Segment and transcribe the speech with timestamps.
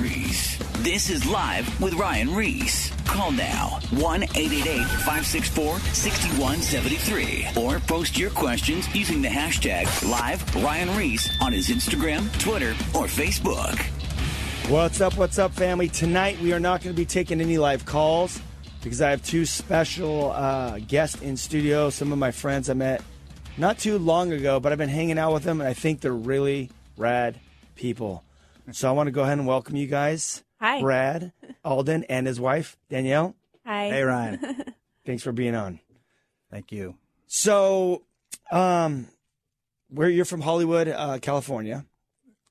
[0.00, 0.56] Reese.
[0.78, 2.90] This is Live with Ryan Reese.
[3.06, 10.96] Call now 1 888 564 6173 or post your questions using the hashtag Live Ryan
[10.96, 13.78] Reese on his Instagram, Twitter, or Facebook.
[14.70, 15.88] What's up, what's up, family?
[15.88, 18.40] Tonight we are not going to be taking any live calls
[18.82, 21.90] because I have two special uh, guests in studio.
[21.90, 23.02] Some of my friends I met
[23.58, 26.12] not too long ago, but I've been hanging out with them, and I think they're
[26.12, 27.38] really rad
[27.74, 28.24] people.
[28.70, 30.44] So I want to go ahead and welcome you guys.
[30.60, 30.80] Hi.
[30.80, 31.32] Brad
[31.64, 33.34] Alden and his wife, Danielle.
[33.66, 33.88] Hi.
[33.88, 34.64] Hey, Ryan.
[35.04, 35.80] Thanks for being on.
[36.50, 36.96] Thank you.
[37.26, 38.04] So,
[38.52, 39.08] um,
[39.88, 41.86] where you're from Hollywood, uh, California,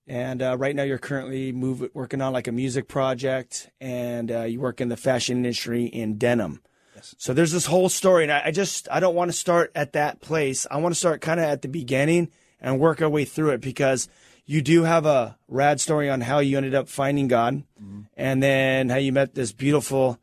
[0.07, 4.41] and uh, right now you're currently move, working on like a music project, and uh,
[4.41, 6.61] you work in the fashion industry in denim.
[6.95, 7.15] Yes.
[7.17, 9.93] So there's this whole story, and I, I just I don't want to start at
[9.93, 10.67] that place.
[10.69, 13.61] I want to start kind of at the beginning and work our way through it
[13.61, 14.09] because
[14.51, 18.01] you do have a rad story on how you ended up finding God, mm-hmm.
[18.17, 20.19] and then how you met this beautiful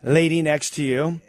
[0.00, 1.20] lady next to you.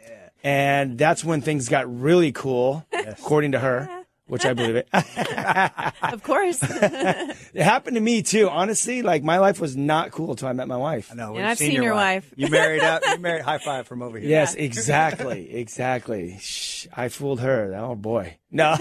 [0.44, 4.88] And that's when things got really cool, according to her, which I believe it.
[6.02, 6.60] Of course.
[6.62, 8.48] it happened to me too.
[8.48, 11.10] Honestly, like my life was not cool until I met my wife.
[11.10, 11.34] I know.
[11.34, 12.32] And I've seen your wife.
[12.36, 13.02] You married out.
[13.04, 13.42] You married.
[13.42, 14.28] High five from over here.
[14.28, 16.38] Yes, exactly, exactly.
[16.40, 17.74] Shh, I fooled her.
[17.76, 18.76] Oh boy, no.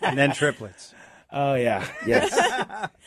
[0.00, 0.94] And then triplets.
[1.32, 2.30] oh yeah, yes,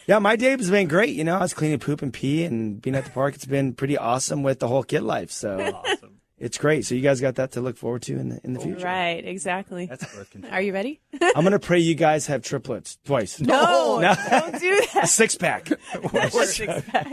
[0.07, 0.19] yeah.
[0.19, 1.15] My day has been great.
[1.15, 3.35] You know, I was cleaning poop and pee and being at the park.
[3.35, 5.31] It's been pretty awesome with the whole kid life.
[5.31, 6.19] So Awesome.
[6.37, 6.85] it's great.
[6.85, 8.85] So you guys got that to look forward to in the in the future.
[8.85, 9.85] right, exactly.
[9.85, 10.53] That's birth control.
[10.53, 10.99] Are you ready?
[11.35, 13.39] I'm gonna pray you guys have triplets twice.
[13.39, 14.13] No, No.
[14.29, 15.09] don't do A that.
[15.09, 15.69] six pack.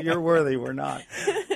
[0.03, 0.57] You're worthy.
[0.57, 1.03] We're not.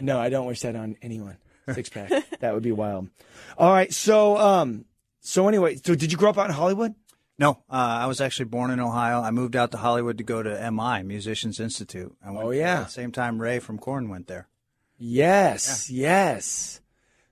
[0.03, 1.37] No, I don't wish that on anyone.
[1.73, 2.11] Six pack.
[2.41, 3.09] that would be wild.
[3.57, 3.93] All right.
[3.93, 4.85] So, um,
[5.21, 6.95] so anyway, so did you grow up out in Hollywood?
[7.39, 9.21] No, uh, I was actually born in Ohio.
[9.21, 12.15] I moved out to Hollywood to go to MI, Musicians Institute.
[12.25, 12.81] Oh, yeah.
[12.81, 14.49] At the same time, Ray from Korn went there.
[14.99, 15.91] Yes.
[15.91, 16.81] Yes.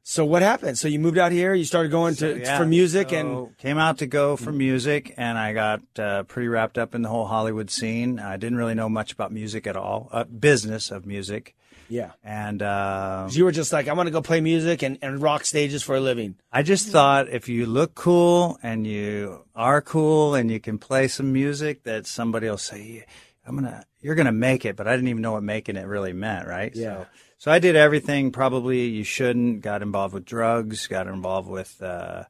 [0.04, 0.76] So what happened?
[0.78, 1.54] So you moved out here.
[1.54, 5.14] You started going to Yeah, for music, so and came out to go for music,
[5.16, 8.18] and I got uh, pretty wrapped up in the whole Hollywood scene.
[8.18, 11.54] I didn't really know much about music at all, uh, business of music,
[11.92, 15.20] yeah, and uh, you were just like, I want to go play music and, and
[15.20, 16.36] rock stages for a living.
[16.50, 21.06] I just thought if you look cool and you are cool and you can play
[21.06, 23.04] some music, that somebody will say,
[23.46, 26.14] "I'm gonna, you're gonna make it." But I didn't even know what making it really
[26.14, 26.74] meant, right?
[26.74, 27.02] Yeah.
[27.02, 29.60] So, so I did everything probably you shouldn't.
[29.60, 30.86] Got involved with drugs.
[30.86, 32.24] Got involved with uh,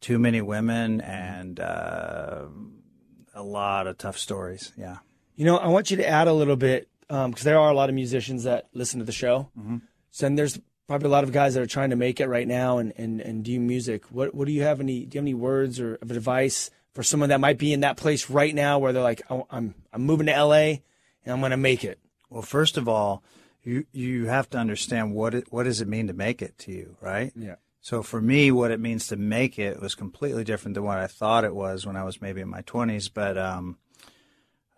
[0.00, 2.46] too many women and uh,
[3.36, 4.72] a lot of tough stories.
[4.76, 4.96] Yeah.
[5.36, 7.88] You know, I want you to add a little bit because there are a lot
[7.88, 9.50] of musicians that listen to the show.
[9.58, 9.78] Mm-hmm.
[10.10, 12.46] So and there's probably a lot of guys that are trying to make it right
[12.46, 14.04] now and, and, and do music.
[14.10, 15.04] What what do you have any?
[15.04, 17.98] Do you have any words or of advice for someone that might be in that
[17.98, 20.82] place right now where they're like, oh, I'm I'm moving to L.A.
[21.24, 21.98] and I'm going to make it.
[22.30, 23.22] Well, first of all,
[23.62, 26.72] you you have to understand what it, what does it mean to make it to
[26.72, 27.32] you, right?
[27.36, 27.56] Yeah.
[27.80, 31.06] So for me, what it means to make it was completely different than what I
[31.06, 33.08] thought it was when I was maybe in my twenties.
[33.08, 33.76] But um,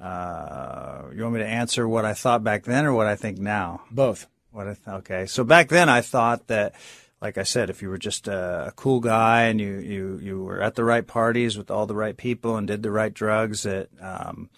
[0.00, 3.38] uh, you want me to answer what I thought back then or what I think
[3.38, 3.82] now?
[3.91, 4.26] Both.
[4.50, 5.26] What I th- okay.
[5.26, 6.75] So back then, I thought that,
[7.20, 10.42] like I said, if you were just a, a cool guy and you, you you
[10.44, 13.64] were at the right parties with all the right people and did the right drugs,
[13.64, 14.50] that um,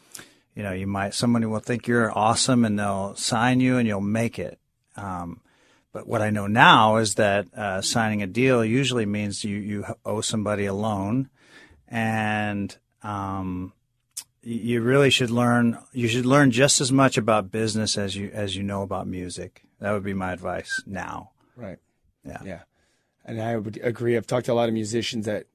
[0.54, 4.00] you know you might somebody will think you're awesome and they'll sign you and you'll
[4.00, 4.58] make it.
[4.96, 5.40] Um,
[5.92, 9.86] but what I know now is that uh, signing a deal usually means you you
[10.04, 11.30] owe somebody a loan,
[11.88, 13.72] and um,
[14.42, 15.78] you really should learn.
[15.92, 19.62] You should learn just as much about business as you as you know about music.
[19.80, 21.30] That would be my advice now.
[21.56, 21.78] Right.
[22.24, 22.38] Yeah.
[22.44, 22.60] Yeah.
[23.24, 24.16] And I would agree.
[24.16, 25.46] I've talked to a lot of musicians that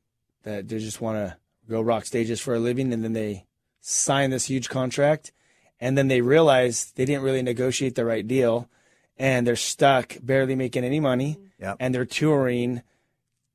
[0.44, 1.38] that they just want to
[1.68, 3.46] go rock stages for a living, and then they
[3.82, 5.32] sign this huge contract,
[5.80, 8.70] and then they realize they didn't really negotiate the right deal,
[9.18, 11.78] and they're stuck, barely making any money, Yep.
[11.80, 12.84] and they're touring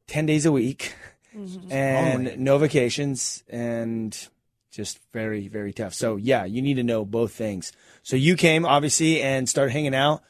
[0.08, 0.94] ten days a week,
[1.36, 1.70] mm-hmm.
[1.70, 2.36] and Lonely.
[2.36, 4.28] no vacations, and
[4.70, 5.94] just very very tough.
[5.94, 7.72] So yeah, you need to know both things.
[8.02, 10.22] So you came obviously and started hanging out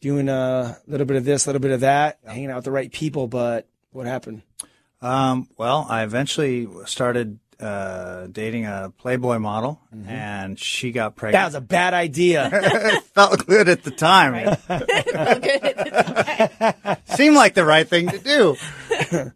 [0.00, 2.70] doing a little bit of this, a little bit of that, hanging out with the
[2.70, 3.26] right people.
[3.26, 4.42] But what happened?
[5.00, 11.40] Um, well, I eventually started uh, dating a Playboy model, and she got pregnant.
[11.40, 12.50] That was a bad idea.
[13.14, 14.56] felt good at the time.
[17.16, 18.56] Seemed like the right thing to do.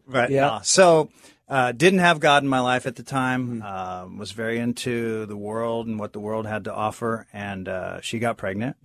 [0.07, 0.47] but Yeah.
[0.47, 0.61] no.
[0.63, 1.11] So
[1.49, 3.63] uh, didn't have God in my life at the time.
[3.63, 8.01] Um, was very into the world and what the world had to offer, and uh,
[8.01, 8.77] she got pregnant.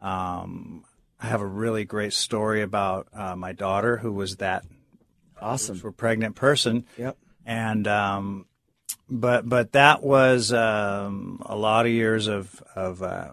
[0.00, 0.84] Um,
[1.20, 4.64] I have a really great story about uh, my daughter who was that
[5.40, 5.76] awesome.
[5.76, 7.16] for pregnant person Yep.
[7.44, 8.46] and um,
[9.10, 13.30] but but that was um, a lot of years of of uh,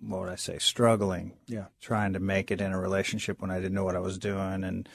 [0.00, 1.66] what would I say, struggling, Yeah.
[1.80, 4.64] trying to make it in a relationship when I didn't know what I was doing,
[4.64, 4.88] and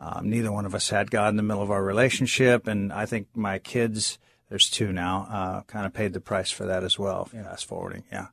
[0.00, 3.04] um, neither one of us had God in the middle of our relationship, and I
[3.04, 4.18] think my kids,
[4.48, 7.26] there's two now, uh, kind of paid the price for that as well.
[7.26, 8.28] Fast forwarding, yeah.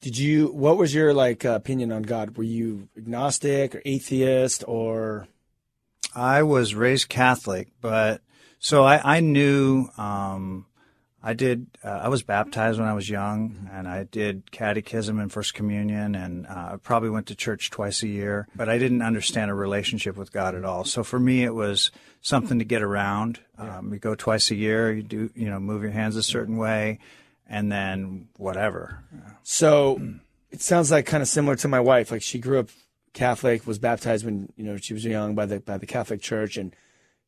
[0.00, 0.46] Did you?
[0.46, 2.38] What was your like uh, opinion on God?
[2.38, 5.28] Were you agnostic or atheist or?
[6.14, 8.22] I was raised Catholic, but
[8.58, 10.64] so I, I knew um,
[11.22, 11.66] I did.
[11.84, 16.14] Uh, I was baptized when I was young, and I did catechism and first communion,
[16.14, 18.48] and uh, I probably went to church twice a year.
[18.56, 20.84] But I didn't understand a relationship with God at all.
[20.84, 21.90] So for me, it was
[22.22, 23.40] something to get around.
[23.58, 24.92] Um, you go twice a year.
[24.92, 27.00] You do, you know, move your hands a certain way,
[27.46, 29.04] and then whatever.
[29.42, 30.00] So
[30.50, 32.10] it sounds like kind of similar to my wife.
[32.10, 32.70] Like she grew up
[33.12, 36.56] Catholic, was baptized when you know she was young by the by the Catholic Church,
[36.56, 36.74] and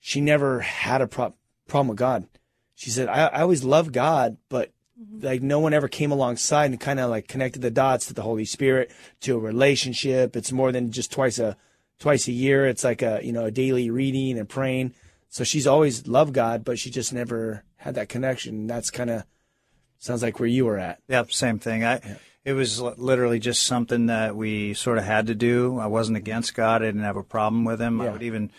[0.00, 1.34] she never had a pro-
[1.68, 2.26] problem with God.
[2.74, 5.24] She said, I, "I always loved God, but mm-hmm.
[5.24, 8.22] like no one ever came alongside and kind of like connected the dots to the
[8.22, 8.90] Holy Spirit
[9.20, 10.36] to a relationship.
[10.36, 11.56] It's more than just twice a
[11.98, 12.66] twice a year.
[12.66, 14.94] It's like a you know a daily reading and praying.
[15.28, 18.66] So she's always loved God, but she just never had that connection.
[18.66, 19.24] That's kind of
[19.98, 21.00] sounds like where you were at.
[21.08, 21.84] Yep, same thing.
[21.84, 25.78] I it was literally just something that we sort of had to do.
[25.78, 26.82] I wasn't against God.
[26.82, 28.00] I didn't have a problem with Him.
[28.00, 28.50] I would even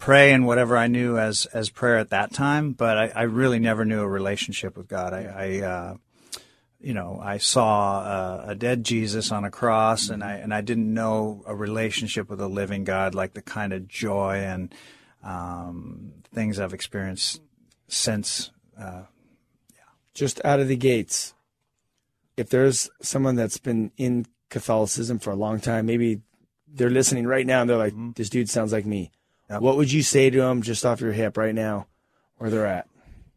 [0.00, 2.72] pray in whatever I knew as as prayer at that time.
[2.72, 5.12] But I, I really never knew a relationship with God.
[5.12, 5.94] I, I uh,
[6.80, 10.62] you know, I saw uh, a dead Jesus on a cross, and I and I
[10.62, 14.74] didn't know a relationship with a living God, like the kind of joy and
[15.22, 17.40] um, things I've experienced
[17.86, 18.50] since.
[18.76, 19.02] Uh,
[20.14, 21.34] just out of the gates,
[22.36, 26.20] if there's someone that's been in Catholicism for a long time, maybe
[26.66, 29.12] they're listening right now and they're like, this dude sounds like me.
[29.50, 29.60] Yep.
[29.62, 31.86] What would you say to them just off your hip right now
[32.38, 32.86] where they're at?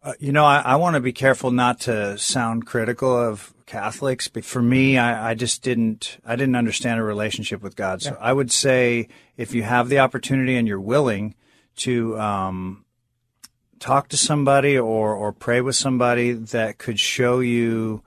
[0.03, 4.27] Uh, you know, I, I want to be careful not to sound critical of Catholics,
[4.27, 8.01] but for me, I, I just didn't, I didn't understand a relationship with God.
[8.01, 9.07] So I would say
[9.37, 11.35] if you have the opportunity and you're willing
[11.77, 12.85] to, um,
[13.79, 18.03] talk to somebody or, or pray with somebody that could show you,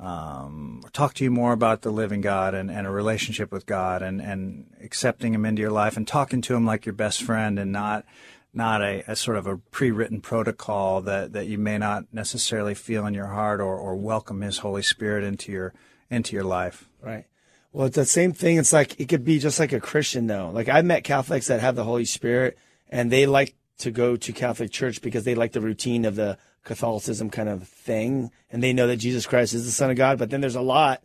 [0.00, 4.00] um, talk to you more about the living God and, and a relationship with God
[4.00, 7.58] and, and accepting Him into your life and talking to Him like your best friend
[7.58, 8.06] and not
[8.52, 13.06] not a, a sort of a pre-written protocol that, that you may not necessarily feel
[13.06, 15.74] in your heart or, or welcome His Holy Spirit into your
[16.08, 16.88] into your life.
[17.02, 17.26] Right.
[17.72, 18.56] Well, it's the same thing.
[18.56, 20.50] It's like it could be just like a Christian though.
[20.50, 22.58] Like I've met Catholics that have the Holy Spirit
[22.88, 26.38] and they like to go to Catholic church because they like the routine of the
[26.64, 30.18] Catholicism kind of thing and they know that Jesus Christ is the son of God.
[30.18, 31.02] But then there's a lot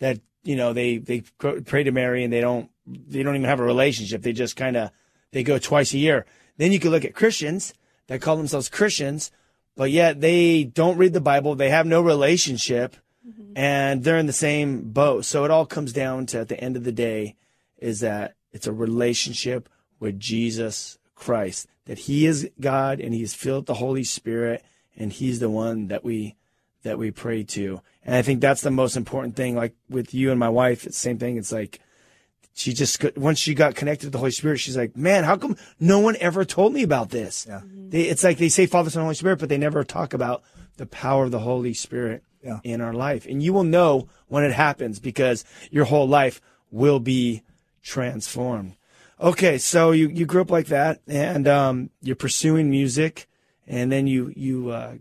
[0.00, 3.60] that, you know, they, they pray to Mary and they don't, they don't even have
[3.60, 4.22] a relationship.
[4.22, 4.90] They just kind of,
[5.32, 6.26] they go twice a year.
[6.56, 7.74] Then you could look at Christians
[8.06, 9.30] that call themselves Christians,
[9.76, 11.54] but yet they don't read the Bible.
[11.54, 12.96] They have no relationship
[13.26, 13.52] mm-hmm.
[13.56, 15.24] and they're in the same boat.
[15.24, 17.36] So it all comes down to at the end of the day
[17.78, 19.68] is that it's a relationship
[20.00, 24.64] with Jesus Christ, that he is God and he's filled with the Holy Spirit
[24.98, 26.36] and he's the one that we
[26.82, 27.80] that we pray to.
[28.04, 29.56] And I think that's the most important thing.
[29.56, 31.36] Like with you and my wife, it's the same thing.
[31.36, 31.80] It's like
[32.54, 35.36] she just got- once she got connected to the Holy Spirit, she's like, man, how
[35.36, 37.46] come no one ever told me about this?
[37.48, 37.62] Yeah.
[37.64, 40.42] They, it's like they say Father, Son, Holy Spirit, but they never talk about
[40.76, 42.60] the power of the Holy Spirit Yeah.
[42.64, 43.26] in our life.
[43.26, 47.42] And you will know when it happens because your whole life will be
[47.82, 48.74] transformed.
[49.20, 53.26] Okay, so you, you grew up like that, and um, you're pursuing music,
[53.68, 54.94] and then you you uh,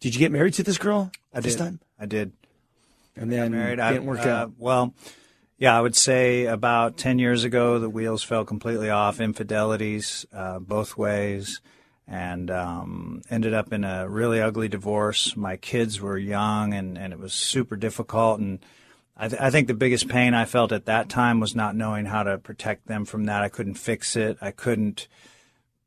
[0.00, 1.64] did you get married to this girl at this did.
[1.64, 1.80] time?
[1.98, 2.32] I did.
[3.16, 3.76] And then married.
[3.76, 4.52] didn't I, work uh, out.
[4.58, 4.94] Well,
[5.58, 10.60] yeah, I would say about 10 years ago, the wheels fell completely off, infidelities uh,
[10.60, 11.60] both ways,
[12.06, 15.36] and um, ended up in a really ugly divorce.
[15.36, 18.38] My kids were young, and, and it was super difficult.
[18.38, 18.60] And
[19.16, 22.06] I, th- I think the biggest pain I felt at that time was not knowing
[22.06, 23.42] how to protect them from that.
[23.42, 24.38] I couldn't fix it.
[24.40, 25.08] I couldn't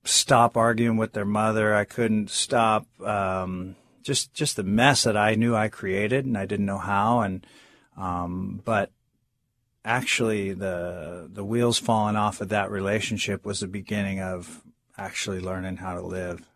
[0.03, 1.75] stop arguing with their mother.
[1.75, 6.45] I couldn't stop um, just just the mess that I knew I created, and I
[6.45, 7.21] didn't know how.
[7.21, 7.45] And
[7.97, 8.91] um, but
[9.85, 14.61] actually, the the wheels falling off of that relationship was the beginning of
[14.97, 16.47] actually learning how to live.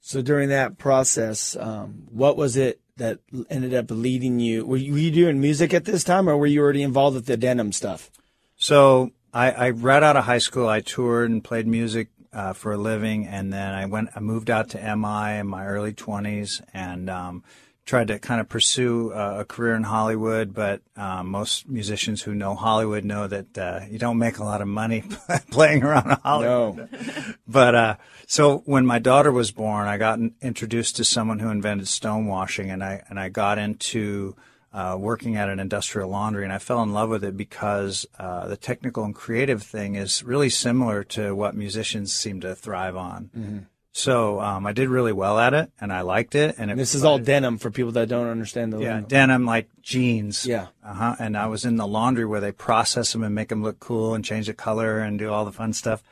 [0.00, 3.18] So during that process, um, what was it that
[3.50, 4.64] ended up leading you?
[4.64, 7.26] Were you, were you doing music at this time, or were you already involved with
[7.26, 8.10] the denim stuff?
[8.56, 12.72] So I, I right out of high school, I toured and played music uh, for
[12.72, 14.08] a living, and then I went.
[14.16, 17.44] I moved out to MI in my early twenties, and um,
[17.84, 20.54] tried to kind of pursue uh, a career in Hollywood.
[20.54, 24.62] But um, most musicians who know Hollywood know that uh, you don't make a lot
[24.62, 25.04] of money
[25.50, 26.90] playing around Hollywood.
[26.90, 27.34] No.
[27.46, 31.88] But uh, so when my daughter was born, I got introduced to someone who invented
[31.88, 34.34] stonewashing, and I and I got into
[34.76, 38.46] uh, working at an industrial laundry, and I fell in love with it because uh,
[38.46, 43.30] the technical and creative thing is really similar to what musicians seem to thrive on.
[43.34, 43.58] Mm-hmm.
[43.92, 46.56] So um, I did really well at it, and I liked it.
[46.58, 49.08] And it This is all denim for people that don't understand the yeah, lingo.
[49.08, 50.44] denim like jeans.
[50.44, 50.66] Yeah.
[50.84, 51.16] Uh-huh.
[51.18, 54.14] And I was in the laundry where they process them and make them look cool
[54.14, 56.02] and change the color and do all the fun stuff.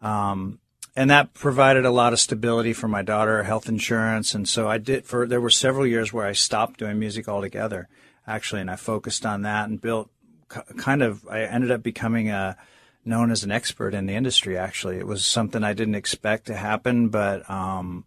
[0.00, 0.60] Um,
[0.94, 4.32] and that provided a lot of stability for my daughter, health insurance.
[4.32, 7.88] And so I did for, there were several years where I stopped doing music altogether,
[8.26, 10.10] actually, and I focused on that and built
[10.48, 12.56] kind of, I ended up becoming a,
[13.04, 14.96] known as an expert in the industry, actually.
[14.96, 18.04] It was something I didn't expect to happen, but, um,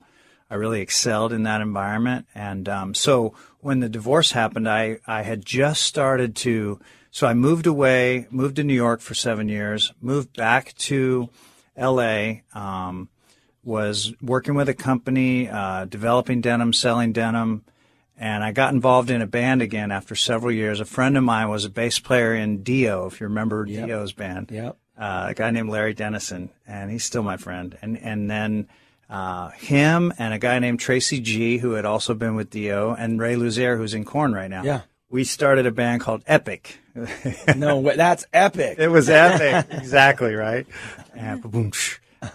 [0.50, 2.26] I really excelled in that environment.
[2.34, 6.80] And um, so when the divorce happened, I, I had just started to,
[7.12, 11.30] so I moved away, moved to New York for seven years, moved back to
[11.78, 13.10] LA, um,
[13.64, 17.66] was working with a company, uh, developing denim, selling denim.
[18.18, 20.80] And I got involved in a band again after several years.
[20.80, 24.50] A friend of mine was a bass player in Dio, if you remember Dio's band
[24.52, 24.76] Yep.
[24.98, 27.78] uh, a guy named Larry Dennison, and he's still my friend.
[27.82, 28.68] And and then
[29.10, 33.20] uh, him and a guy named Tracy G, who had also been with Dio, and
[33.22, 34.64] Ray Luzier, who's in Korn right now.
[34.64, 34.82] Yeah.
[35.10, 36.80] We started a band called Epic.
[37.56, 38.78] No, that's epic.
[38.80, 40.66] It was epic, exactly right.
[41.16, 41.72] And boom,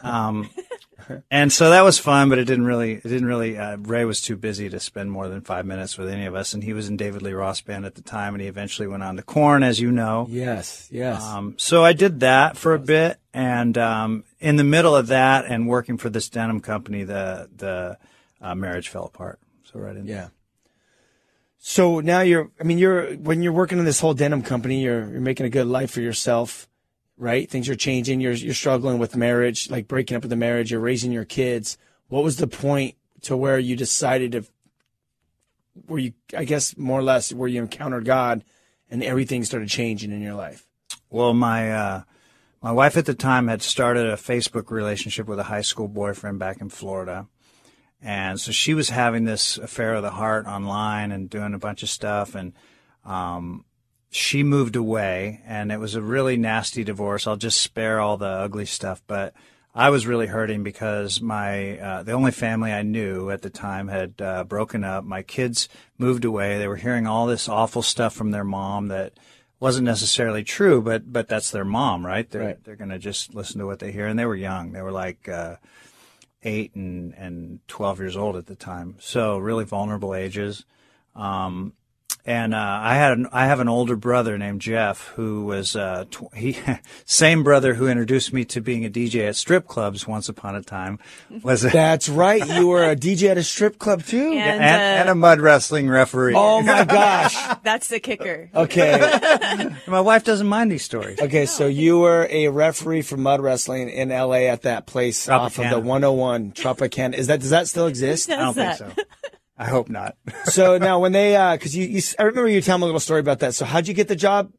[0.05, 0.49] um,
[1.31, 3.59] and so that was fun, but it didn't really, it didn't really.
[3.59, 6.55] Uh, Ray was too busy to spend more than five minutes with any of us,
[6.55, 9.03] and he was in David Lee Roth band at the time, and he eventually went
[9.03, 10.27] on to Korn, as you know.
[10.29, 11.23] Yes, yes.
[11.23, 15.45] Um, so I did that for a bit, and um, in the middle of that,
[15.47, 17.99] and working for this denim company, the the
[18.41, 19.39] uh, marriage fell apart.
[19.65, 20.29] So right in yeah.
[21.65, 25.09] So now you're, I mean, you're, when you're working in this whole denim company, you're,
[25.09, 26.69] you're making a good life for yourself,
[27.23, 27.49] right?
[27.49, 28.21] Things are changing.
[28.21, 30.73] You're, you're struggling with marriage, like breaking up with the marriage.
[30.73, 31.79] You're raising your kids.
[32.09, 34.45] What was the point to where you decided to,
[35.87, 38.43] where you, I guess, more or less, where you encountered God
[38.91, 40.67] and everything started changing in your life?
[41.11, 42.03] Well, my uh,
[42.61, 46.41] my wife at the time had started a Facebook relationship with a high school boyfriend
[46.41, 47.29] back in Florida,
[48.01, 51.83] and so she was having this affair of the heart online and doing a bunch
[51.83, 52.53] of stuff, and
[53.05, 53.65] um,
[54.13, 57.27] she moved away, and it was a really nasty divorce.
[57.27, 59.33] I'll just spare all the ugly stuff, but
[59.75, 63.89] I was really hurting because my uh, the only family I knew at the time
[63.89, 65.03] had uh, broken up.
[65.05, 65.67] My kids
[65.97, 66.59] moved away.
[66.59, 69.15] They were hearing all this awful stuff from their mom that
[69.59, 72.29] wasn't necessarily true, but but that's their mom, right?
[72.29, 72.65] They're Right.
[72.65, 74.73] they're gonna just listen to what they hear, and they were young.
[74.73, 75.57] They were like uh,
[76.43, 80.67] eight and and twelve years old at the time, so really vulnerable ages.
[81.17, 81.73] Um,
[82.25, 86.05] and uh, I had an, I have an older brother named Jeff who was uh,
[86.11, 86.59] tw- he
[87.05, 90.63] same brother who introduced me to being a DJ at strip clubs once upon a
[90.63, 90.99] time
[91.43, 92.47] was a, That's right.
[92.47, 94.33] You were a DJ at a strip club too.
[94.33, 96.35] And, and, uh, and a mud wrestling referee.
[96.37, 97.35] Oh my gosh.
[97.65, 98.51] that's the kicker.
[98.55, 99.71] Okay.
[99.87, 101.21] My wife doesn't mind these stories.
[101.21, 105.59] Okay, so you were a referee for mud wrestling in LA at that place off
[105.59, 105.83] of the Tropicana.
[105.83, 107.15] 101 Tropicana.
[107.15, 108.31] Is that does that still exist?
[108.31, 109.03] I don't Does think so.
[109.63, 110.17] I hope not.
[110.45, 113.21] so now when they uh cuz you, you I remember you telling a little story
[113.21, 113.55] about that.
[113.55, 114.53] So how'd you get the job?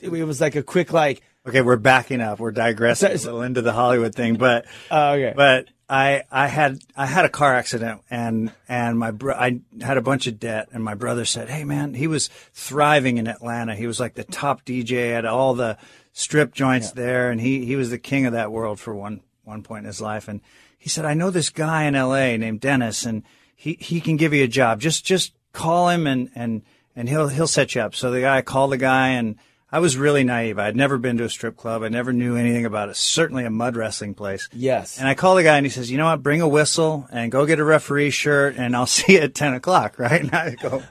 [0.00, 2.40] It was like a quick like Okay, we're backing up.
[2.40, 5.32] We're digressing a So- little into the Hollywood thing, but uh, okay.
[5.36, 9.96] but I I had I had a car accident and and my bro- I had
[9.96, 13.74] a bunch of debt and my brother said, "Hey man, he was thriving in Atlanta.
[13.74, 15.76] He was like the top DJ at all the
[16.12, 19.62] strip joints there and he he was the king of that world for one one
[19.62, 20.40] point in his life and
[20.78, 23.22] he said, "I know this guy in LA named Dennis and
[23.58, 24.80] he he can give you a job.
[24.80, 26.62] Just just call him and and
[26.94, 29.36] and he'll he'll set you up." So the guy called the guy and
[29.70, 30.58] I was really naive.
[30.58, 31.82] I'd never been to a strip club.
[31.82, 32.96] I never knew anything about it.
[32.96, 34.48] Certainly a mud wrestling place.
[34.54, 34.98] Yes.
[34.98, 37.30] And I call the guy and he says, you know what, bring a whistle and
[37.30, 40.22] go get a referee shirt and I'll see you at 10 o'clock, right?
[40.22, 40.82] And I go,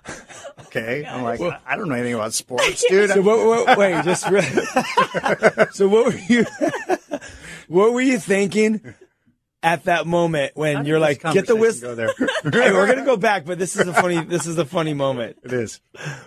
[0.67, 1.05] okay.
[1.09, 3.09] I'm like, I don't know anything about sports, dude.
[3.09, 4.41] So what, what, wait, just re-
[5.71, 6.45] so what were you
[7.67, 8.93] what were you thinking
[9.67, 11.89] at that moment when you're like get the whistle?
[11.89, 12.09] Go there.
[12.43, 15.37] Hey, we're gonna go back, but this is a funny this is a funny moment.
[15.43, 15.81] it is.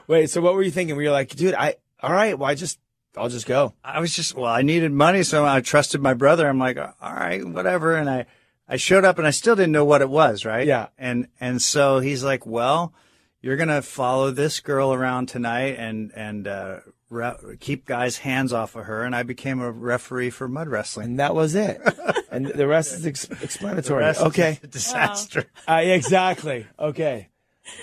[0.07, 0.97] Wait, so what were you thinking?
[0.97, 2.79] Were you like, dude, I all right, well I just
[3.17, 3.75] I'll just go.
[3.85, 5.23] I was just, well, I needed money.
[5.23, 6.49] So I trusted my brother.
[6.49, 7.97] I'm like, all right, whatever.
[7.97, 8.27] And I,
[8.69, 10.67] I showed up and I still didn't know what it was, right?
[10.67, 10.89] Yeah.
[10.97, 12.95] And, and so he's like, well,
[13.43, 18.53] you're going to follow this girl around tonight and, and, uh, re- keep guys' hands
[18.53, 19.05] off of her.
[19.05, 21.07] And I became a referee for mud wrestling.
[21.07, 21.81] And that was it.
[22.31, 24.05] and the rest is ex- explanatory.
[24.05, 24.59] Rest is okay.
[24.63, 25.45] a disaster.
[25.69, 26.67] Uh, exactly.
[26.79, 27.29] Okay.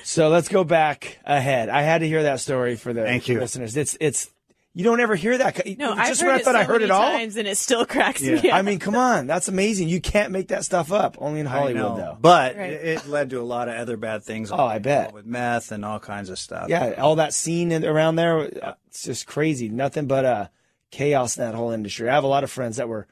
[0.03, 1.69] So let's go back ahead.
[1.69, 3.39] I had to hear that story for the Thank you.
[3.39, 3.77] listeners.
[3.77, 4.29] It's it's
[4.77, 5.65] you don't ever hear that.
[5.77, 7.01] No, just I've when heard I it thought so I heard many it all.
[7.01, 8.53] times, and it still cracks me up.
[8.53, 9.89] I mean, come on, that's amazing.
[9.89, 11.17] You can't make that stuff up.
[11.19, 12.17] Only in Hollywood, though.
[12.22, 12.72] But Right.
[12.74, 14.51] it, it led to a lot of other bad things.
[14.51, 15.13] Oh, I bet.
[15.13, 16.69] with meth and all kinds of stuff.
[16.69, 19.67] yeah, all that scene around there, uh, it's just crazy.
[19.67, 20.48] Nothing but uh,
[20.91, 22.07] chaos in that whole industry.
[22.10, 23.07] I have a lot of friends that were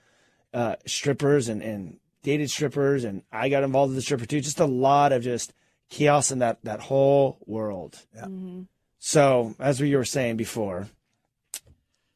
[0.54, 4.40] uh, strippers and, and dated strippers, and I got involved with the stripper too.
[4.40, 5.52] Just a lot of just
[5.90, 7.98] chaos in that that whole world.
[9.00, 10.88] So, as we were saying before,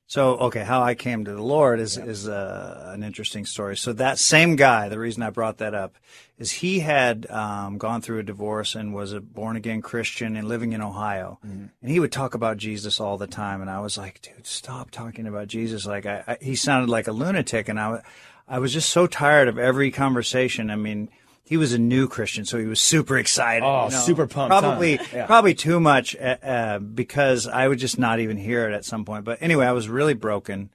[0.09, 3.77] So, okay, how I came to the Lord is is uh, an interesting story.
[3.77, 5.97] So that same guy, the reason I brought that up
[6.39, 10.47] is he had um, gone through a divorce and was a born again Christian and
[10.47, 11.37] living in Ohio,
[11.79, 13.61] and he would talk about Jesus all the time.
[13.61, 15.85] And I was like, dude, stop talking about Jesus.
[15.85, 18.01] Like, I, I, he sounded like a lunatic, and I,
[18.47, 20.71] I was just so tired of every conversation.
[20.71, 21.09] I mean.
[21.49, 23.65] He was a new Christian, so he was super excited.
[23.65, 23.97] Oh, you know.
[23.97, 24.61] super pumped, huh?
[24.61, 25.25] Probably, Yeah.
[25.25, 29.03] probably too much uh, uh, because I would just not even hear it at some
[29.03, 29.25] point.
[29.25, 30.69] But anyway, I was really broken,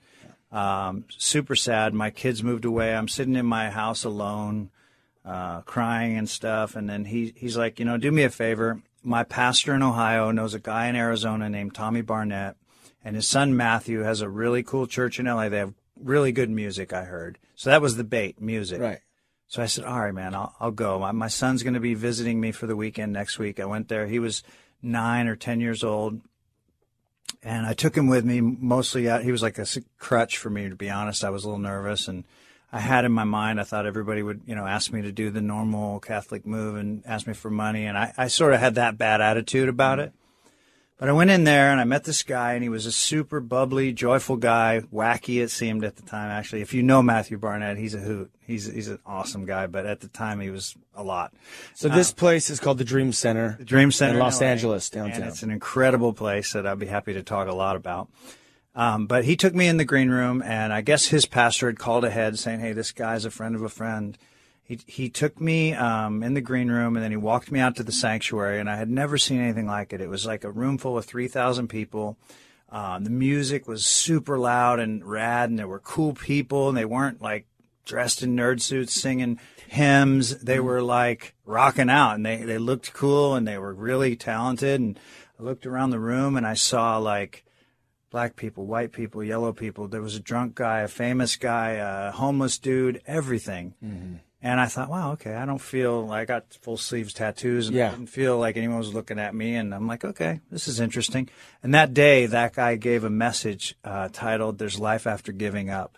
[0.50, 1.94] um, super sad.
[1.94, 2.92] My kids moved away.
[2.92, 4.70] I'm sitting in my house alone,
[5.24, 6.74] uh, crying and stuff.
[6.74, 8.82] And then he he's like, you know, do me a favor.
[9.04, 12.56] My pastor in Ohio knows a guy in Arizona named Tommy Barnett,
[13.04, 15.48] and his son Matthew has a really cool church in LA.
[15.50, 16.92] They have really good music.
[16.92, 17.38] I heard.
[17.54, 18.80] So that was the bait, music.
[18.80, 18.98] right?
[19.54, 20.98] So I said, all right, man, I'll, I'll go.
[20.98, 23.60] My, my son's going to be visiting me for the weekend next week.
[23.60, 24.08] I went there.
[24.08, 24.42] He was
[24.82, 26.20] nine or 10 years old.
[27.40, 29.22] And I took him with me mostly out.
[29.22, 31.22] He was like a crutch for me, to be honest.
[31.22, 32.24] I was a little nervous and
[32.72, 35.30] I had in my mind, I thought everybody would, you know, ask me to do
[35.30, 37.86] the normal Catholic move and ask me for money.
[37.86, 40.08] And I, I sort of had that bad attitude about mm-hmm.
[40.08, 40.14] it.
[40.96, 43.40] But I went in there and I met this guy, and he was a super
[43.40, 44.82] bubbly, joyful guy.
[44.92, 46.30] Wacky, it seemed at the time.
[46.30, 48.30] Actually, if you know Matthew Barnett, he's a hoot.
[48.46, 49.66] He's he's an awesome guy.
[49.66, 51.34] But at the time, he was a lot.
[51.74, 53.56] So this place is called the Dream Center.
[53.58, 54.46] The Dream Center in Los LA.
[54.46, 55.22] Angeles, downtown.
[55.22, 58.08] And it's an incredible place that I'd be happy to talk a lot about.
[58.76, 61.78] Um, but he took me in the green room, and I guess his pastor had
[61.78, 64.16] called ahead saying, "Hey, this guy's a friend of a friend."
[64.64, 67.76] He he took me um, in the green room, and then he walked me out
[67.76, 70.00] to the sanctuary, and I had never seen anything like it.
[70.00, 72.16] It was like a room full of three thousand people.
[72.70, 76.86] Um, the music was super loud and rad, and there were cool people, and they
[76.86, 77.46] weren't like
[77.84, 80.38] dressed in nerd suits singing hymns.
[80.38, 84.80] They were like rocking out, and they they looked cool, and they were really talented.
[84.80, 84.98] And
[85.38, 87.44] I looked around the room, and I saw like
[88.10, 89.88] black people, white people, yellow people.
[89.88, 93.74] There was a drunk guy, a famous guy, a homeless dude, everything.
[94.44, 97.88] And I thought, wow, okay, I don't feel I got full sleeves tattoos and Yeah.
[97.88, 99.54] I didn't feel like anyone was looking at me.
[99.54, 101.30] And I'm like, okay, this is interesting.
[101.62, 105.96] And that day, that guy gave a message uh, titled "There's Life After Giving Up."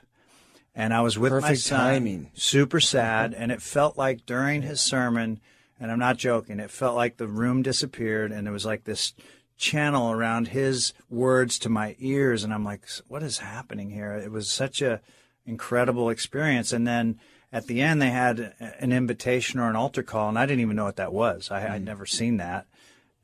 [0.77, 2.31] And I was with my son, timing.
[2.35, 5.41] super sad, and it felt like during his sermon,
[5.81, 9.13] and I'm not joking, it felt like the room disappeared, and there was like this
[9.57, 14.13] channel around his words to my ears, and I'm like, what is happening here?
[14.13, 15.01] It was such a
[15.47, 17.19] incredible experience, and then
[17.57, 20.77] at the end they had an invitation or an altar call, and I didn't even
[20.77, 21.51] know what that was.
[21.51, 22.67] I, I'd never seen that,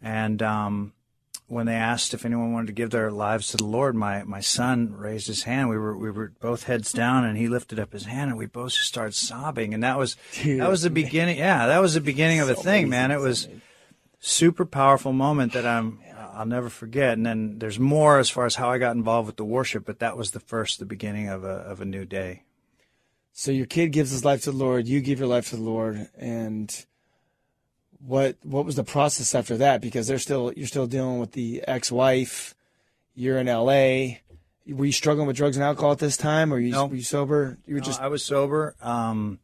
[0.01, 0.93] and um,
[1.49, 4.41] when they asked if anyone wanted to give their lives to the Lord, my, my
[4.41, 5.69] son raised his hand.
[5.69, 8.47] We were we were both heads down, and he lifted up his hand, and we
[8.47, 9.75] both just started sobbing.
[9.75, 11.37] And that was that was the beginning.
[11.37, 13.11] Yeah, that was the beginning of a thing, man.
[13.11, 13.49] It was
[14.19, 16.01] super powerful moment that I'm
[16.33, 17.13] I'll never forget.
[17.19, 19.99] And then there's more as far as how I got involved with the worship, but
[19.99, 22.45] that was the first, the beginning of a of a new day.
[23.33, 25.63] So your kid gives his life to the Lord, you give your life to the
[25.63, 26.85] Lord, and
[28.05, 29.81] what what was the process after that?
[29.81, 32.55] Because they're still you're still dealing with the ex-wife.
[33.15, 34.21] You're in L.A.
[34.67, 36.87] Were you struggling with drugs and alcohol at this time, or you No.
[36.87, 37.59] were you sober?
[37.67, 38.75] You were No, just I was sober.
[38.81, 39.39] Um,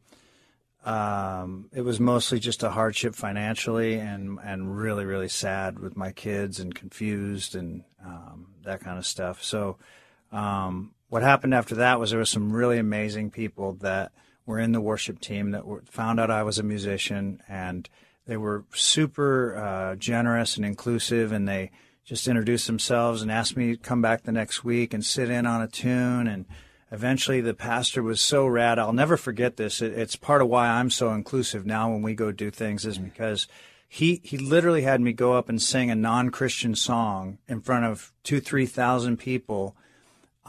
[0.85, 6.11] um, it was mostly just a hardship financially, and and really really sad with my
[6.11, 9.43] kids, and confused, and um, that kind of stuff.
[9.43, 9.77] So,
[10.31, 14.11] um, what happened after that was there was some really amazing people that
[14.45, 17.89] were in the worship team that were, found out I was a musician, and
[18.25, 21.71] they were super uh, generous and inclusive, and they
[22.09, 25.45] just introduced themselves and asked me to come back the next week and sit in
[25.45, 26.45] on a tune and
[26.91, 30.67] eventually the pastor was so rad i'll never forget this it, it's part of why
[30.67, 33.47] i'm so inclusive now when we go do things is because
[33.87, 38.11] he he literally had me go up and sing a non-christian song in front of
[38.23, 39.77] two three thousand people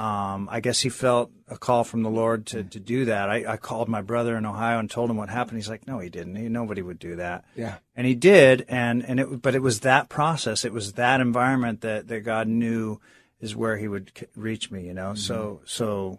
[0.01, 3.29] um, I guess he felt a call from the Lord to, to do that.
[3.29, 5.59] I, I called my brother in Ohio and told him what happened.
[5.59, 6.37] He's like, no, he didn't.
[6.37, 7.45] He, nobody would do that.
[7.55, 7.75] Yeah.
[7.95, 8.65] And he did.
[8.67, 10.65] And, and it, but it was that process.
[10.65, 12.99] It was that environment that, that God knew
[13.43, 15.13] is where he would reach me, you know?
[15.13, 16.19] So, so,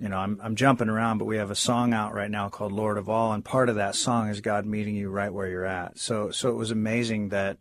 [0.00, 2.72] you know, I'm, I'm jumping around, but we have a song out right now called
[2.72, 3.32] Lord of All.
[3.32, 6.00] And part of that song is God meeting you right where you're at.
[6.00, 7.58] So, so it was amazing that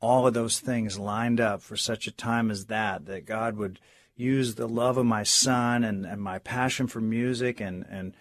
[0.00, 3.78] all of those things lined up for such a time as that, that God would
[4.16, 8.14] use the love of my son and, and my passion for music and, and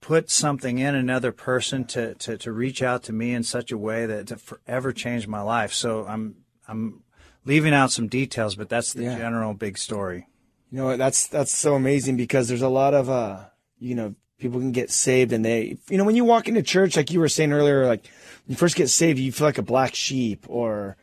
[0.00, 3.78] put something in another person to, to, to reach out to me in such a
[3.78, 5.72] way that to forever changed my life.
[5.72, 7.02] So I'm I'm
[7.44, 9.18] leaving out some details, but that's the Yeah.
[9.18, 10.28] general big story.
[10.70, 10.96] You know?
[10.96, 13.44] That's that's so amazing because there's a lot of uh,
[13.78, 16.96] you know, people can get saved and they, you know, when you walk into church,
[16.96, 18.04] like you were saying earlier, like
[18.46, 20.96] when you first get saved, you feel like a black sheep or,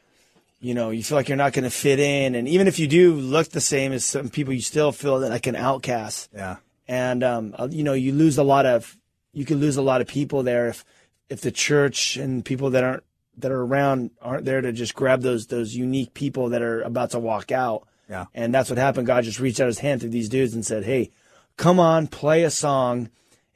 [0.62, 2.88] you know, you feel like you're not going to fit in, and even if you
[2.88, 6.30] do look the same as some people, you still feel like an outcast.
[6.34, 6.58] Yeah.
[6.88, 8.98] and um, uh, you know you lose a lot of
[9.34, 10.86] you can lose a lot of people there if
[11.30, 13.04] if the church and people that aren't
[13.38, 17.12] that are around aren't there to just grab those those unique people that are about
[17.12, 17.88] to walk out.
[18.10, 18.26] Yeah.
[18.34, 19.08] And that's what happened.
[19.08, 21.12] God just reached out his hand to these dudes and said, "Hey,
[21.58, 23.10] come on, play a song,"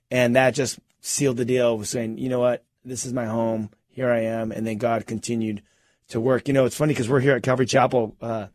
[0.10, 1.78] and that just sealed the deal.
[1.78, 2.64] Was saying, "You know what?
[2.86, 3.70] This is my home.
[3.90, 5.62] Here I am." And then God continued
[6.10, 6.48] to work.
[6.48, 8.48] You know, it's funny because we're here at Calvary Chapel, uh,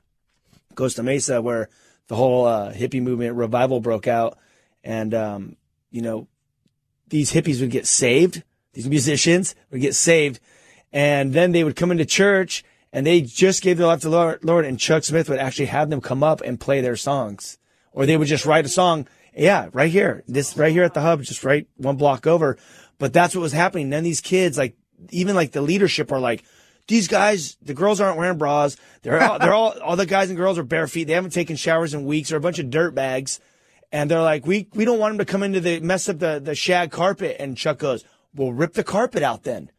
[0.75, 1.69] Costa Mesa, where
[2.09, 4.39] the whole uh, hippie movement revival broke out,
[4.83, 5.57] and um,
[5.91, 6.29] you know,
[7.09, 8.43] these hippies would get saved.
[8.73, 10.41] These musicians would get saved,
[10.93, 14.17] and then they would come into church and they just gave their life to the
[14.17, 14.65] Lord, Lord.
[14.65, 17.59] And Chuck Smith would actually have them come up and play their songs,
[17.93, 19.07] or they would just write a song.
[19.37, 22.57] Yeah, right here, this right here at the hub, just right one block over.
[22.99, 23.91] But that's what was happening.
[23.91, 24.77] Then these kids, like
[25.11, 26.43] even like the leadership, are like,
[26.91, 28.77] these guys, the girls aren't wearing bras.
[29.03, 31.05] They're all, they're all, all the guys and girls are bare feet.
[31.05, 32.31] They haven't taken showers in weeks.
[32.31, 33.39] They're a bunch of dirt bags.
[33.93, 36.41] And they're like, we, we don't want them to come into the, mess up the,
[36.43, 37.37] the shag carpet.
[37.39, 39.71] And Chuck goes, we'll rip the carpet out then.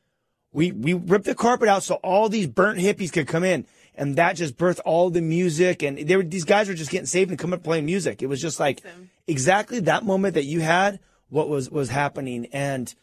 [0.53, 3.67] We, we ripped the carpet out so all these burnt hippies could come in.
[3.93, 5.83] And that just birthed all the music.
[5.83, 8.23] And they were, these guys were just getting saved and coming up playing music.
[8.23, 8.81] It was just like
[9.27, 12.47] exactly that moment that you had, what was, was happening.
[12.53, 12.93] And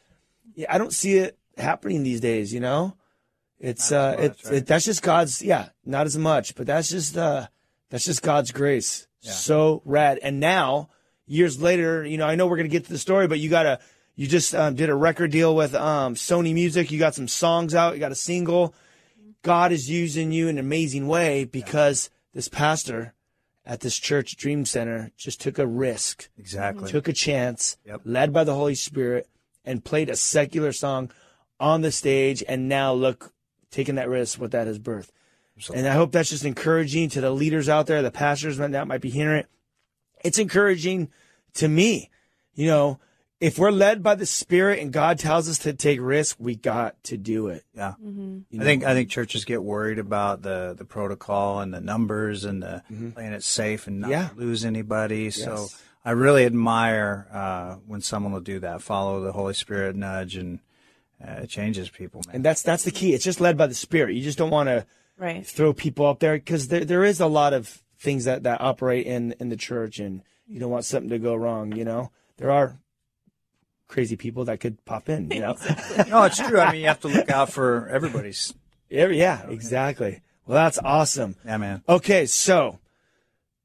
[0.54, 2.94] yeah, I don't see it happening these days, you know?
[3.60, 4.54] It's uh, much, it, right?
[4.54, 7.48] it that's just God's yeah, not as much, but that's just uh,
[7.90, 9.06] that's just God's grace.
[9.20, 10.18] So rad.
[10.22, 10.88] And now
[11.26, 13.66] years later, you know, I know we're gonna get to the story, but you got
[13.66, 13.78] a
[14.14, 16.90] you just um, did a record deal with um, Sony Music.
[16.90, 17.94] You got some songs out.
[17.94, 18.74] You got a single.
[19.42, 23.14] God is using you in an amazing way because this pastor
[23.64, 26.90] at this church Dream Center just took a risk Exactly.
[26.90, 28.00] took a chance, Yep.
[28.04, 29.28] led by the Holy Spirit,
[29.64, 31.10] and played a secular song
[31.60, 32.42] on the stage.
[32.48, 33.32] And now look,
[33.70, 35.10] taking that risk, what that has birthed.
[35.74, 39.00] And I hope that's just encouraging to the leaders out there, the pastors that might
[39.00, 39.46] be hearing it.
[40.24, 41.10] It's encouraging
[41.54, 42.10] to me.
[42.54, 43.00] You know,
[43.40, 47.02] if we're led by the Spirit and God tells us to take risk, we got
[47.04, 47.64] to do it.
[47.74, 47.94] Yeah.
[48.00, 52.44] You I think I think churches get worried about the, the protocol and the numbers
[52.44, 52.82] and the
[53.14, 54.28] playing it safe and not Yeah.
[54.36, 55.30] lose anybody.
[55.30, 55.66] So
[56.04, 60.60] I really admire uh, when someone will do that, follow the Holy Spirit nudge, and
[61.26, 62.22] uh, it changes people.
[62.26, 62.36] Man.
[62.36, 63.12] and that's that's the key.
[63.14, 64.14] It's just led by the Spirit.
[64.14, 65.44] You just don't want to Right.
[65.44, 69.06] throw people up there because there there is a lot of things that that operate
[69.06, 71.72] in in the church, and you don't want something to go wrong.
[71.72, 72.78] You know, there are
[73.88, 75.30] crazy people that could pop in.
[75.30, 75.56] You know,
[76.08, 76.60] no, it's true.
[76.60, 78.54] I mean, you have to look out for everybody's.
[78.88, 80.20] yeah, yeah, exactly.
[80.46, 81.36] Well, that's awesome.
[81.44, 81.82] Yeah, man.
[81.88, 82.78] Okay, so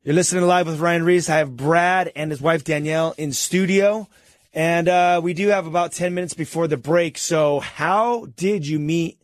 [0.04, 1.30] you're listening to live with Ryan Reese.
[1.30, 4.08] I have Brad and his wife Danielle in studio,
[4.54, 7.18] and uh, we do have about ten minutes before the break.
[7.18, 9.20] So, how did you meet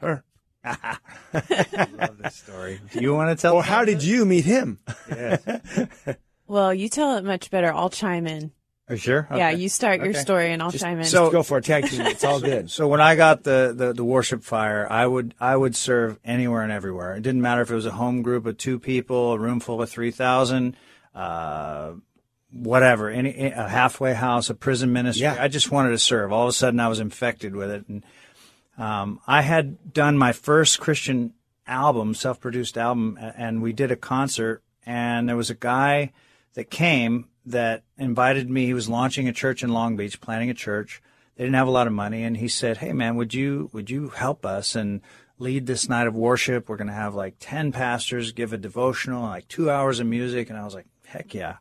[0.00, 0.24] her,
[0.64, 0.98] I
[1.32, 2.80] Love this story.
[2.92, 3.54] Do you want to tell?
[3.56, 4.78] or how did you meet him?
[5.08, 5.42] Yes.
[6.50, 7.70] Well, you tell it much better.
[7.70, 8.52] I'll chime in.
[8.88, 9.28] Are you sure?
[9.30, 10.18] Yeah, you start your Okay.
[10.18, 11.04] story and I'll Just- chime in.
[11.04, 12.00] so- Go for it, tag team.
[12.06, 12.70] It's all good.
[12.70, 16.62] So when I got the, the, the worship fire, I would I would serve anywhere
[16.62, 17.14] and everywhere.
[17.16, 19.82] It didn't matter if it was a home group of two people, a room full
[19.82, 20.74] of three thousand,
[21.14, 21.92] uh,
[22.52, 25.22] whatever, any a halfway house, a prison ministry.
[25.22, 25.36] Yeah.
[25.38, 26.32] I just wanted to serve.
[26.32, 28.04] All of a sudden, I was infected with it, and
[28.76, 31.34] um, I had done my first Christian
[31.66, 36.12] album, self-produced album, and we did a concert, and there was a guy
[36.54, 38.66] that came that invited me.
[38.66, 41.02] He was launching a church in Long Beach, planning a church.
[41.36, 43.90] They didn't have a lot of money, and he said, "Hey, man, would you would
[43.90, 45.02] you help us and
[45.38, 46.68] lead this night of worship?
[46.68, 50.50] We're going to have like ten pastors give a devotional, like two hours of music."
[50.50, 51.56] And I was like, "Heck yeah!"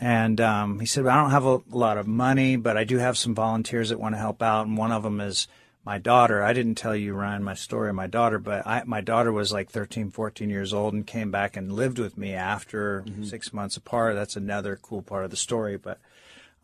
[0.00, 2.96] And um, he said, well, I don't have a lot of money, but I do
[2.96, 4.66] have some volunteers that want to help out.
[4.66, 5.46] And one of them is
[5.84, 6.42] my daughter.
[6.42, 9.52] I didn't tell you, Ryan, my story of my daughter, but I, my daughter was
[9.52, 13.76] like 13, 14 years old and came back and lived with me after six months
[13.76, 14.14] apart.
[14.14, 15.76] That's another cool part of the story.
[15.76, 15.98] But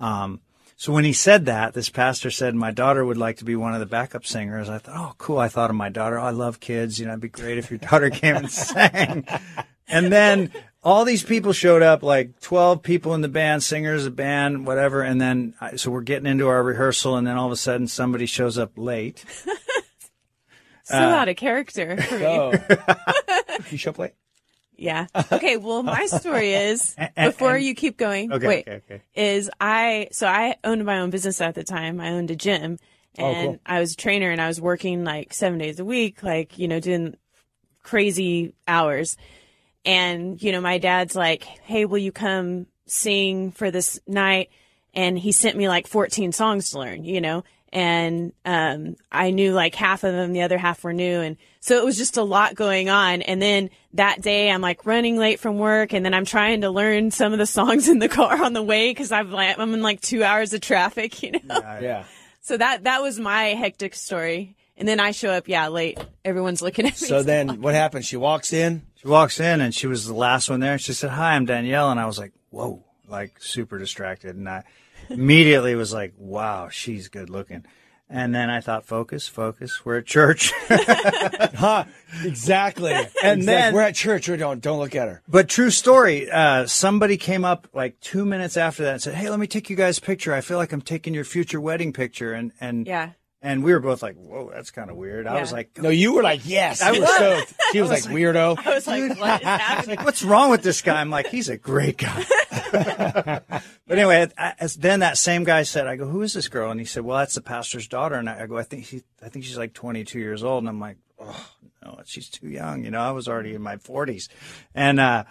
[0.00, 0.40] um,
[0.78, 3.74] so when he said that, this pastor said, my daughter would like to be one
[3.74, 4.70] of the backup singers.
[4.70, 5.38] I thought, oh, cool.
[5.38, 6.18] I thought of my daughter.
[6.18, 6.98] Oh, I love kids.
[6.98, 9.26] You know, it'd be great if your daughter came and sang.
[9.88, 10.52] And then
[10.86, 15.02] all these people showed up, like 12 people in the band, singers, a band, whatever.
[15.02, 18.24] And then, so we're getting into our rehearsal, and then all of a sudden somebody
[18.26, 19.24] shows up late.
[20.84, 22.24] so uh, out of character for me.
[22.26, 22.52] Oh,
[23.70, 24.12] you show up late.
[24.76, 25.08] Yeah.
[25.32, 25.56] Okay.
[25.56, 28.32] Well, my story is and- before and- you keep going.
[28.32, 29.02] Okay, wait, okay, okay.
[29.16, 32.00] Is I so I owned my own business at the time.
[32.00, 32.78] I owned a gym,
[33.18, 33.60] Oh, and cool.
[33.66, 36.68] I was a trainer, and I was working like seven days a week, like you
[36.68, 37.16] know, doing
[37.82, 39.16] crazy hours.
[39.86, 44.50] And you know, my dad's like, "Hey, will you come sing for this night?"
[44.92, 47.04] And he sent me like 14 songs to learn.
[47.04, 47.44] You know.
[47.72, 51.76] And um, I knew like half of them, the other half were new, and so
[51.76, 53.22] it was just a lot going on.
[53.22, 56.70] And then that day, I'm like running late from work, and then I'm trying to
[56.70, 59.74] learn some of the songs in the car on the way because I'm like I'm
[59.74, 61.60] in like two hours of traffic, you know.
[61.80, 62.04] Yeah.
[62.40, 64.56] So that that was my hectic story.
[64.76, 65.98] And then I show up, yeah, late.
[66.24, 67.08] Everyone's looking at me.
[67.08, 68.06] So then what happens?
[68.06, 68.85] She walks in.
[68.96, 70.78] She walks in and she was the last one there.
[70.78, 74.64] She said, "Hi, I'm Danielle," and I was like, "Whoa!" Like super distracted, and I
[75.10, 77.64] immediately was like, "Wow, she's good looking."
[78.08, 79.84] And then I thought, "Focus, focus.
[79.84, 80.52] We're at church."
[81.56, 81.84] Huh?
[82.22, 82.92] Exactly.
[82.92, 84.28] and then- then we're at church.
[84.28, 85.22] We don't don't look at her.
[85.28, 89.30] But true story, uh, somebody came up like two minutes after that and said, "Hey,
[89.30, 90.34] let me take you guys a picture.
[90.34, 93.10] I feel like I'm taking your future wedding picture." And and Yeah.
[93.46, 96.14] And we were both like, "Whoa, that's kind of weird." I was like, No, you
[96.14, 96.82] were like, yes.
[96.82, 97.54] I was stoked.
[97.70, 98.58] She was, like, weirdo.
[98.66, 99.98] I was like, what is happening?
[100.00, 102.24] "What's wrong with this guy?" I'm like, "He's a great guy."
[102.72, 106.72] but anyway, I, as then that same guy said, "I go, who is this girl?"
[106.72, 109.02] And he said, "Well, that's the pastor's daughter." And I, I go, "I think she,
[109.22, 111.46] I think she's like 22 years old." And I'm like, "Oh
[111.84, 114.28] no, she's too young." You know, I was already in my 40s,
[114.74, 114.98] and.
[114.98, 115.24] uh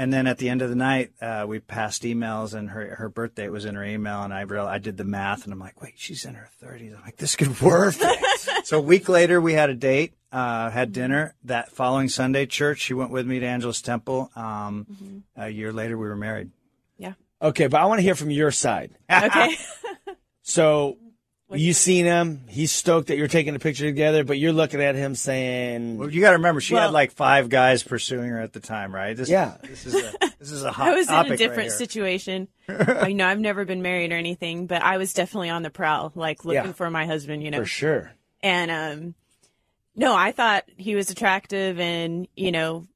[0.00, 3.10] and then at the end of the night, uh, we passed emails, and her her
[3.10, 5.82] birthday was in her email, and I real I did the math, and I'm like,
[5.82, 6.96] wait, she's in her 30s.
[6.96, 7.94] I'm like, this could work.
[8.64, 11.34] so a week later, we had a date, uh, had dinner.
[11.44, 12.80] That following Sunday, church.
[12.80, 14.30] She went with me to Angelus Temple.
[14.34, 16.50] Um, A year later, we were married.
[16.96, 17.12] Yeah.
[17.42, 18.92] Okay, but I want to hear from your side.
[19.10, 19.54] Okay.
[20.40, 20.96] So
[21.58, 22.42] you seen him.
[22.48, 26.10] He's stoked that you're taking a picture together, but you're looking at him saying, Well,
[26.10, 28.94] you got to remember, she Well- had like five guys pursuing her at the time,
[28.94, 29.16] right?
[29.16, 29.56] This, Yeah.
[29.62, 31.70] This is a, this is a hot I was in a different here.
[31.70, 32.48] situation.
[32.68, 36.12] I know I've never been married or anything, but I was definitely on the prowl,
[36.14, 36.72] like looking Yeah.
[36.72, 37.58] for my husband, you know.
[37.58, 38.12] for sure.
[38.42, 39.14] And um
[39.96, 42.86] no, I thought he was attractive and, you know,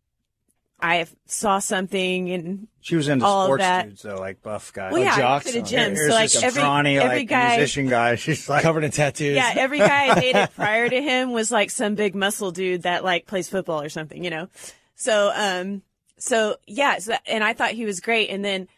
[0.85, 3.89] I saw something and She was into all sports that.
[3.89, 4.93] dudes, though, like buff guys.
[4.93, 5.95] well, yeah, I jocks worked at a gym.
[5.95, 8.15] Here's So like this every scrawny, every like guy musician guy.
[8.17, 9.35] She's like, Covered in tattoos.
[9.35, 13.03] Yeah, every guy I dated prior to him was like some big muscle dude that
[13.03, 14.49] like plays football or something, you know.
[14.95, 15.81] So, um,
[16.19, 18.69] so yeah, so, and I thought he was great, and then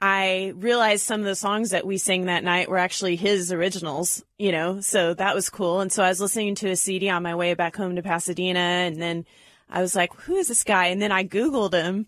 [0.00, 4.24] I realized some of the songs that we sang that night were actually his originals,
[4.38, 4.80] you know.
[4.80, 7.52] So that was cool, and so I was listening to a CD on my way
[7.52, 9.26] back home to Pasadena, and then
[9.70, 12.06] I was like, "Who is this guy?" And then I Googled him,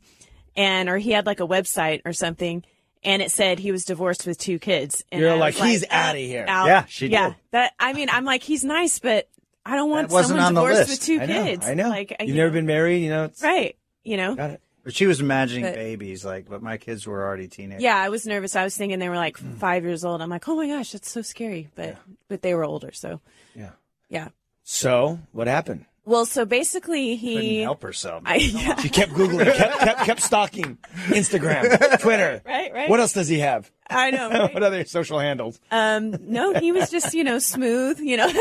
[0.57, 2.65] and or he had like a website or something.
[3.05, 5.05] And it said he was divorced with two kids.
[5.11, 6.67] And You're I like, "He's out of here." out.
[6.67, 7.37] Yeah, she yeah, did.
[7.51, 9.29] that I mean, I'm like, he's nice, but
[9.67, 11.01] I don't want wasn't someone on the divorced list.
[11.01, 11.45] with two I know.
[11.45, 11.67] kids.
[11.67, 11.89] I know.
[11.89, 13.25] Like, You've you never know, been married, you know?
[13.25, 13.77] It's, right.
[14.05, 14.63] You know, Got it.
[14.85, 17.83] But she was imagining But- babies, like, but my kids were already teenagers.
[17.85, 18.57] yeah, I was nervous.
[18.57, 19.57] I was thinking they were like mm.
[19.59, 20.21] five years old.
[20.21, 21.69] I'm like, oh my gosh, that's so scary.
[21.77, 21.97] But
[22.29, 23.21] but they were older, so
[23.55, 23.71] Yeah.
[24.09, 24.29] yeah.
[24.65, 25.87] So what happened?
[26.05, 28.25] Well, so basically he Couldn't he, help herself.
[28.27, 32.43] I, yeah, She kept Googling, kept, kept, kept stalking Instagram, Twitter.
[32.45, 32.91] right, right.
[32.91, 33.71] What else does he have?
[33.89, 34.29] I know.
[34.31, 34.53] right?
[34.53, 35.61] What other social handles?
[35.71, 38.33] Um, no, he was just, you know, smooth, you know.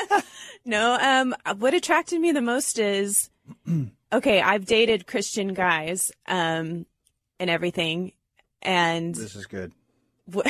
[0.64, 3.28] no, um, what attracted me the most is,
[4.12, 6.86] okay, I've dated Christian guys, um,
[7.40, 8.12] and everything.
[8.62, 9.72] And This is good.
[10.32, 10.44] wh-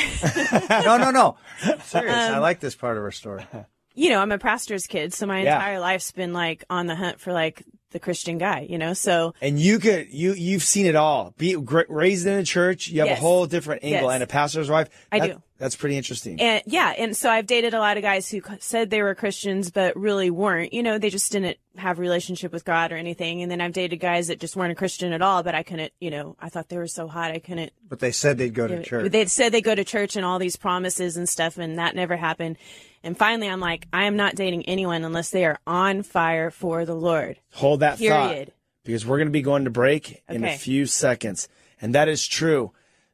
[0.69, 1.37] No, no, no.
[1.85, 2.13] Serious.
[2.15, 3.47] Um, I like this part of her story.
[3.95, 5.57] You know, I'm a pastor's kid, so my Yeah.
[5.57, 8.93] entire life's been like on the hunt for like the Christian guy, you know.
[8.93, 11.35] So And you could you you've seen it all.
[11.39, 13.19] Be gr- raised in a church, you have Yes.
[13.19, 14.15] a whole different angle, Yes.
[14.15, 14.89] and a pastor's wife.
[15.11, 15.43] I That- do.
[15.59, 16.41] That's pretty interesting.
[16.41, 19.71] and yeah, and so I've dated a lot of guys who said they were Christians
[19.71, 20.73] but really weren't.
[20.73, 23.43] You know, they just didn't have a relationship with God or anything.
[23.43, 25.93] And then I've dated guys that just weren't a Christian at all, but I couldn't,
[26.01, 28.69] you know, I thought they were so hot I couldn't But they said they'd go
[28.69, 29.11] to church.
[29.13, 32.17] They said they go to church and all these promises and stuff, and that never
[32.17, 32.57] happened.
[33.03, 36.85] And finally, I'm like, I am not dating anyone unless they are on fire for
[36.85, 37.39] the Lord.
[37.55, 38.49] Hold that Period.
[38.49, 41.49] thought because we're going to be going to break in a few seconds,
[41.81, 42.73] and that is true.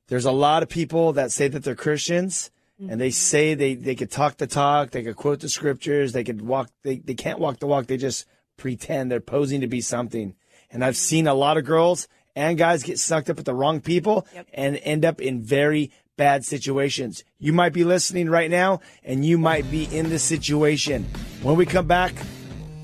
[0.09, 2.51] There's a lot of people that say that they're Christians.
[2.79, 2.99] And Mm-hmm.
[2.99, 6.43] they say they, they could talk the talk, they could quote the scriptures, they could
[6.43, 8.27] walk, they, they can't walk the walk, they just
[8.59, 10.35] pretend they're posing to be something.
[10.71, 13.81] And I've seen a lot of girls and guys get sucked up with the wrong
[13.81, 17.25] people and end up in very bad situations.
[17.39, 21.05] You might be listening right now and you might be in this situation.
[21.43, 22.15] When we come back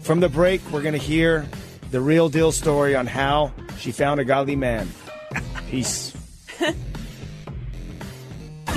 [0.03, 1.47] from the break, we're going to hear
[1.91, 4.89] the real deal story on how she found a godly man.
[5.69, 6.13] Peace.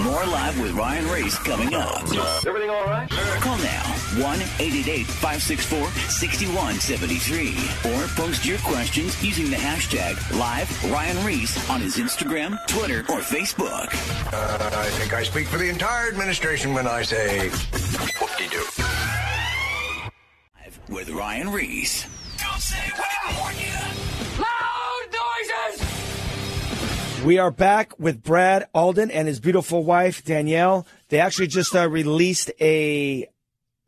[0.03, 2.01] More Live with Ryan Reese coming up.
[2.45, 3.10] Everything all right?
[3.10, 3.84] Call now
[4.19, 11.81] 1 888 564 6173 or post your questions using the hashtag Live Ryan Reese on
[11.81, 13.88] his Instagram, Twitter, or Facebook.
[14.34, 17.49] Uh, I think I speak for the entire administration when I say
[18.19, 18.65] whoop-de-doo.
[20.62, 22.05] Live with Ryan Reese.
[22.38, 24.55] Don't say we didn't warn you.
[27.25, 27.35] Loud noises!
[27.35, 30.85] We are back with Brad Alden and his beautiful wife Danielle.
[31.09, 33.27] They actually just uh, released a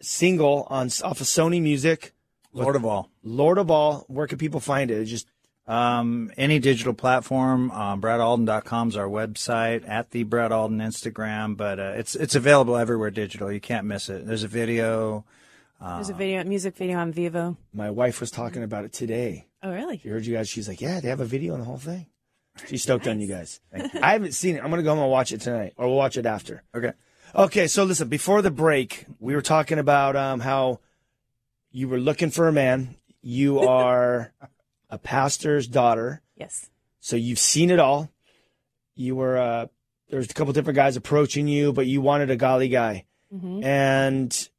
[0.01, 2.13] single on off of Sony Music,
[2.53, 3.09] Lord of all.
[3.23, 4.05] Lord of All.
[4.07, 4.99] Where can people find it?
[4.99, 5.27] It just
[5.67, 9.87] Um, any digital platform, um, BradAlden.com is our website.
[9.87, 13.51] At the Brad Alden Instagram, but uh, it's it's available everywhere digital.
[13.51, 14.25] You can't miss it.
[14.25, 15.25] There's a video.
[15.79, 17.57] There's a video, music video on Vevo.
[17.73, 19.45] my wife was talking about it today.
[19.61, 19.99] Oh, really?
[19.99, 20.49] She heard you guys.
[20.49, 22.07] She's like, "Yeah, they have a video on the whole thing."
[22.67, 23.59] She's stoked on you guys.
[23.73, 24.63] I haven't seen it.
[24.63, 26.63] I'm gonna go home and watch it tonight, or we'll watch it after.
[26.75, 26.93] Okay.
[27.35, 30.79] Okay, so listen, before the break, we were talking about um, how
[31.71, 32.95] you were looking for a man.
[33.21, 34.31] You are
[34.89, 36.69] a pastor's daughter, Yes.
[36.99, 38.09] so you've seen it all.
[38.95, 39.67] You were uh,
[40.09, 43.05] there's a couple different guys approaching you, but you wanted a golly guy.
[43.29, 44.49] And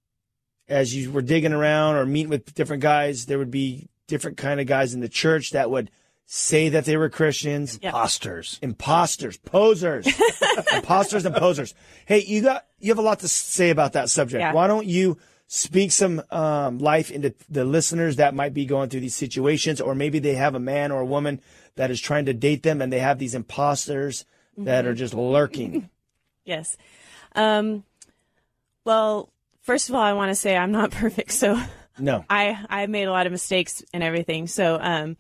[0.69, 4.61] as you were digging around or meeting with different guys, there would be different kind
[4.61, 5.91] of guys in the church that would
[6.31, 8.59] say that they were Christians Imposters.
[8.61, 10.07] imposters, posers,
[10.75, 11.73] imposters and posers.
[12.05, 14.41] Hey, you got you have a lot to say about that subject.
[14.41, 14.53] Yeah.
[14.53, 19.01] Why don't you speak some um, life into the listeners that might be going through
[19.01, 21.41] these situations, or maybe they have a man or a woman
[21.77, 24.27] that is trying to date them, and they have these imposters
[24.59, 25.89] that are just lurking.
[26.45, 26.79] Yes.
[27.35, 27.85] Um,
[28.85, 29.29] well,
[29.61, 31.61] first of all, I want to say I'm not perfect, so
[31.99, 34.47] No, I I made a lot of mistakes and everything.
[34.47, 35.19] So, um,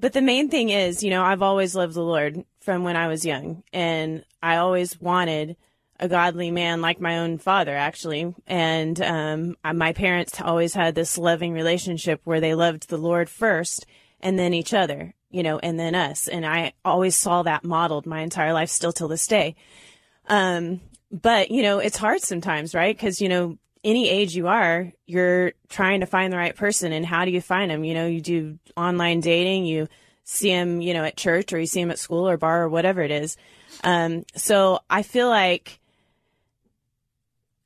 [0.00, 3.08] but the main thing is, you know, I've always loved the Lord from when I
[3.08, 5.56] was young, and I always wanted
[5.98, 8.34] a godly man like my own father, actually.
[8.46, 13.86] And um, my parents always had this loving relationship where they loved the Lord first,
[14.20, 16.26] and then each other, you know, and then us.
[16.26, 19.54] And I always saw that modeled my entire life, still till this day.
[20.28, 22.96] Um, but you know, it's hard sometimes, right?
[22.96, 27.04] Because you know, any age you are, you're trying to find the right person, and
[27.04, 27.84] how do you find them?
[27.84, 29.88] You know, you do online dating, you
[30.24, 32.68] see them, you know, at church, or you see them at school or bar or
[32.68, 33.36] whatever it is.
[33.82, 35.80] Um, so I feel like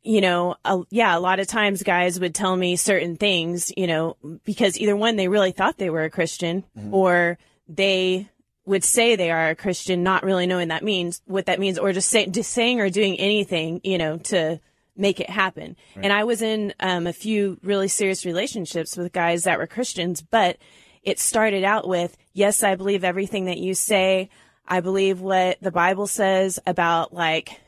[0.05, 3.87] you know, a, yeah, a lot of times guys would tell me certain things, you
[3.87, 8.29] know, because either one, they really thought they were a Christian or they
[8.66, 11.92] would say they are a Christian, not really knowing that means what that means, or
[11.92, 14.61] just say, just saying or doing anything, you know, to
[14.96, 15.76] make it happen.
[15.96, 20.22] And I was in um, a few really serious relationships with guys that were Christians,
[20.22, 20.59] but
[21.02, 24.30] it started out with, yes, I believe everything that you say.
[24.66, 27.61] I believe what the Bible says about like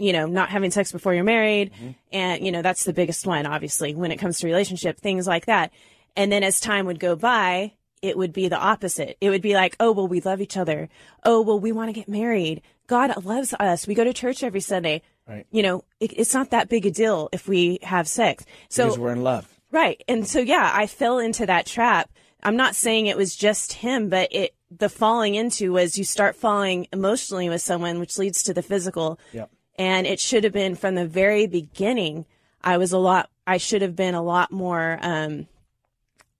[0.00, 1.72] you know, not having sex before you're married.
[2.10, 5.44] And, you know, that's the biggest one, obviously, when it comes to relationship, things like
[5.44, 5.72] that.
[6.16, 9.18] And then as time would go by, it would be the opposite.
[9.20, 10.88] It would be like, oh, well, we love each other.
[11.22, 12.62] Oh, well, we want to get married.
[12.86, 13.86] God loves us.
[13.86, 15.02] We go to church every Sunday.
[15.28, 15.46] Right.
[15.50, 18.44] You know, it, it's not that big a deal if we have sex.
[18.68, 19.48] So because we're in love.
[19.70, 20.02] Right.
[20.08, 22.10] And so, yeah, I fell into that trap.
[22.42, 26.34] I'm not saying it was just him, but it, the falling into was you start
[26.34, 29.20] falling emotionally with someone, which leads to the physical.
[29.32, 29.50] Yep.
[29.78, 32.26] And it should have been from the very beginning.
[32.62, 35.46] I was a lot, I should have been a lot more, um,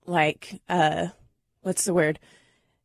[0.05, 1.07] like, uh,
[1.61, 2.19] what's the word?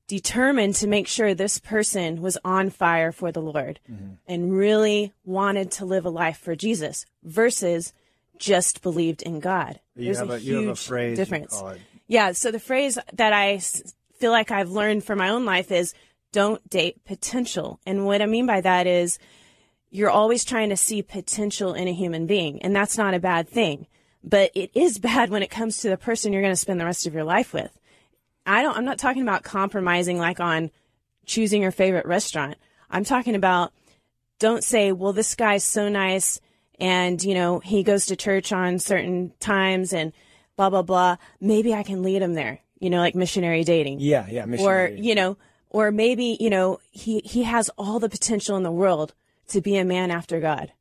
[0.09, 4.15] Determined to make sure this person was on fire for the Lord mm-hmm.
[4.29, 7.93] and really wanted to live a life for Jesus versus
[8.39, 9.81] just believed in God.
[9.97, 11.63] You There's have a, a, huge you have a difference.
[12.07, 12.33] Yeah.
[12.33, 13.59] So the phrase that I
[14.19, 15.95] feel like I've learned for my own life is
[16.33, 17.81] don't date potential.
[17.87, 19.19] And what I mean by that is
[19.91, 22.63] you're always trying to see potential in a human being.
[22.63, 23.87] And that's not a bad thing.
[24.23, 26.85] But it is bad when it comes to the person you're going to spend the
[26.85, 27.77] rest of your life with.
[28.47, 30.71] I don't, I'm not talking about compromising like on
[31.27, 32.57] choosing your favorite restaurant.
[32.91, 33.73] I'm talking about
[34.39, 36.41] don't say, well, this guy's so nice
[36.79, 40.13] and, you know, he goes to church on certain times and
[40.57, 41.17] blah, blah, blah.
[41.41, 44.01] Maybe I can lead him there, you know, like missionary dating.
[44.01, 44.47] Yeah, yeah.
[44.61, 45.39] Or, you know,
[45.71, 49.15] or maybe, you know, he, he has all the potential in the world
[49.49, 50.73] to be a man after God.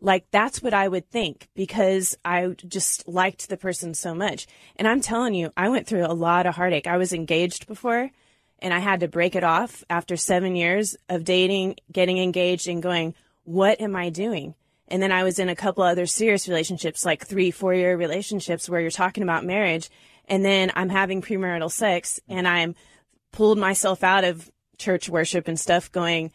[0.00, 4.46] Like that's what I would think because I just liked the person so much.
[4.76, 6.86] And I'm telling you, I went through a lot of heartache.
[6.86, 8.10] I was engaged before
[8.58, 12.82] and I had to break it off after seven years of dating, getting engaged and
[12.82, 14.54] going, what am I doing?
[14.88, 18.68] And then I was in a couple other serious relationships, like three, four year relationships
[18.68, 19.90] where you're talking about marriage.
[20.26, 22.74] And then I'm having premarital sex and I'm
[23.32, 26.32] pulled myself out of church worship and stuff going,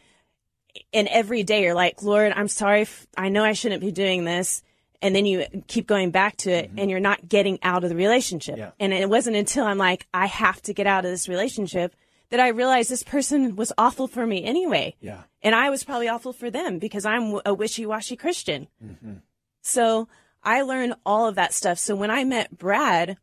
[0.92, 2.82] and every day you're like, Lord, I'm sorry.
[2.82, 4.62] If, I know I shouldn't be doing this.
[5.00, 6.88] And then you keep going back to it and mm-hmm.
[6.88, 8.56] you're not getting out of the relationship.
[8.56, 8.70] Yeah.
[8.78, 11.96] And it wasn't until I'm like, I have to get out of this relationship
[12.30, 14.94] that I realized this person was awful for me anyway.
[15.00, 15.22] Yeah.
[15.42, 18.68] And I was probably awful for them because I'm a wishy washy Christian.
[18.82, 19.14] Mm-hmm.
[19.60, 20.08] So
[20.42, 21.78] I learned all of that stuff.
[21.78, 23.16] So when I met Brad,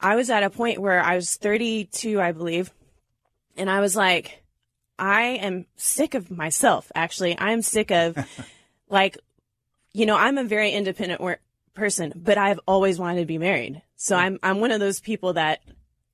[0.00, 2.72] I was at a point where I was 32, I believe.
[3.56, 4.43] And I was like,
[4.98, 7.38] I am sick of myself, actually.
[7.38, 8.16] I'm sick of,
[8.88, 9.18] like,
[9.92, 11.40] you know, I'm a very independent wor-
[11.74, 13.82] person, but I've always wanted to be married.
[13.96, 15.62] So I'm, I'm one of those people that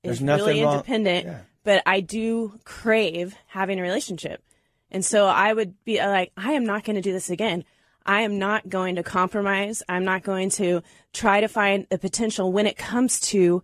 [0.03, 1.39] is really wrong- independent, yeah.
[1.63, 4.43] but I do crave having a relationship.
[4.89, 7.63] And so I would be uh, like, I am not going to do this again.
[8.05, 9.83] I am not going to compromise.
[9.87, 10.81] I'm not going to
[11.13, 13.63] try to find the potential when it comes to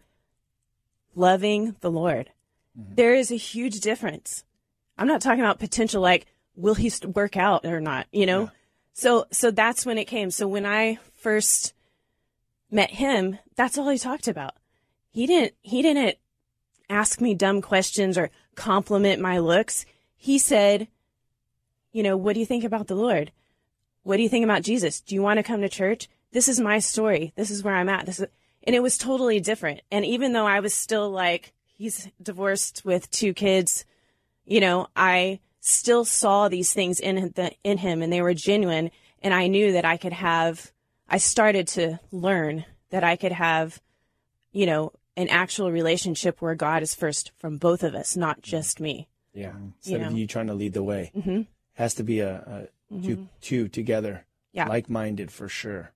[1.16, 2.30] loving the Lord.
[2.76, 4.44] There is a huge difference.
[4.98, 6.26] I'm not talking about potential like
[6.56, 8.52] will he work out or not, you know?
[8.94, 10.32] So so that's when it came.
[10.32, 11.74] So when I first
[12.72, 14.54] met him, that's all he talked about.
[15.12, 16.18] He didn't he didn't
[16.90, 19.86] ask me dumb questions or compliment my looks.
[20.16, 20.88] He said,
[21.92, 23.32] you know, what do you think about the Lord?
[24.04, 25.02] What do you think about Jesus?
[25.02, 26.08] Do you want to come to church?
[26.32, 27.34] This is my story.
[27.36, 28.06] This is where I'm at.
[28.06, 28.28] This is,
[28.64, 29.82] and it was totally different.
[29.92, 33.86] And even though I was still like, he's divorced with two kids,
[34.48, 38.90] you know, I still saw these things in the, in him and they were genuine.
[39.22, 40.72] And I knew that I could have,
[41.08, 43.80] I started to learn that I could have,
[44.52, 48.50] you know, an actual relationship where God is first from both of us, not mm-hmm.
[48.50, 49.10] just me.
[49.34, 49.50] Yeah.
[49.50, 49.68] Mm-hmm.
[49.80, 50.18] Instead of know.
[50.18, 51.42] you trying to lead the way, mm-hmm.
[51.74, 53.24] has to be a, a two, mm-hmm.
[53.42, 54.68] two together, Yeah.
[54.68, 55.92] like minded for sure.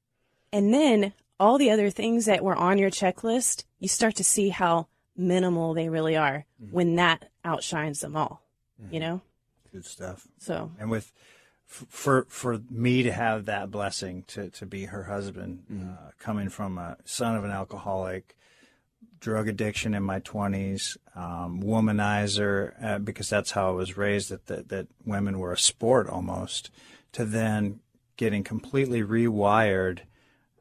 [0.51, 4.49] And then all the other things that were on your checklist, you start to see
[4.49, 4.87] how
[5.17, 8.41] minimal they really are when that outshines them all,
[8.89, 9.21] you know?
[9.71, 10.27] Good stuff.
[10.37, 11.11] So, And with
[11.69, 16.49] f- for for me to have that blessing to to be her husband, uh, coming
[16.49, 18.35] from a son of an alcoholic,
[19.19, 24.47] drug addiction in my twenties, um, womanizer, uh, because that's how I was raised that,
[24.47, 26.69] that that women were a sport almost,
[27.13, 27.79] to then
[28.17, 29.99] getting completely rewired,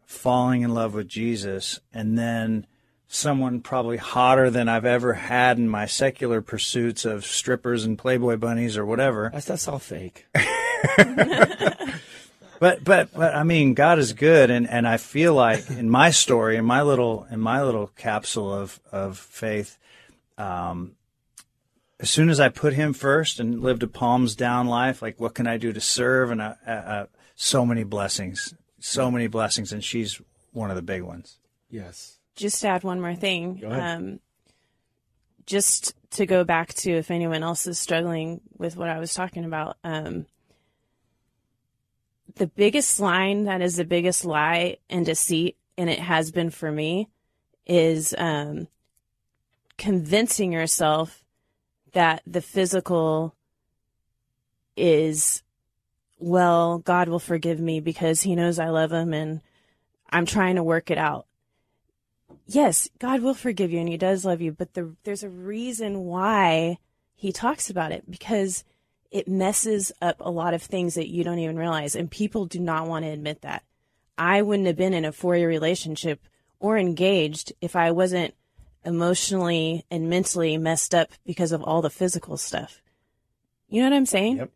[0.07, 2.67] falling in love with Jesus, and then
[3.13, 8.37] someone probably hotter than I've ever had in my secular pursuits of strippers and Playboy
[8.37, 9.31] bunnies or whatever.
[9.33, 10.27] That's, that's all fake.
[12.61, 16.11] But but but I mean, God is good, and, and I feel like in my
[16.11, 19.79] story, in my little in my little capsule of of faith,
[20.37, 20.93] um,
[21.99, 25.35] as soon as I put Him first and lived a palms down life, like what
[25.35, 29.73] can I do to serve, and uh, uh, uh, so many blessings, so many blessings,
[29.73, 30.21] and she's
[30.53, 31.39] one of the big ones.
[31.71, 32.20] Yes.
[32.41, 33.63] Just to add one more thing.
[33.65, 34.21] Um,
[35.47, 39.45] just to go back to if anyone else is struggling with what I was talking
[39.45, 40.27] about, um,
[42.37, 46.71] the biggest line that is the biggest lie and deceit, and it has been for
[46.71, 47.09] me,
[47.67, 48.69] is um,
[49.77, 51.25] convincing yourself
[51.93, 53.35] that the physical
[54.77, 55.43] is,
[56.19, 59.41] well, God will forgive me because He knows I love Him and
[60.11, 61.27] I'm trying to work it out
[62.55, 66.05] yes, God will forgive you and He does love you, but the, there's a reason
[66.05, 66.79] why
[67.15, 68.65] He talks about it because
[69.11, 72.61] it messes up a lot of things that you don't even realize, and people do
[72.61, 73.65] not want to admit that.
[74.17, 76.21] I wouldn't have been in a four year relationship
[76.59, 78.35] or engaged if I wasn't
[78.85, 82.83] emotionally and mentally messed up because of all the physical stuff.
[83.69, 84.37] You know what I'm saying?
[84.39, 84.51] Yep.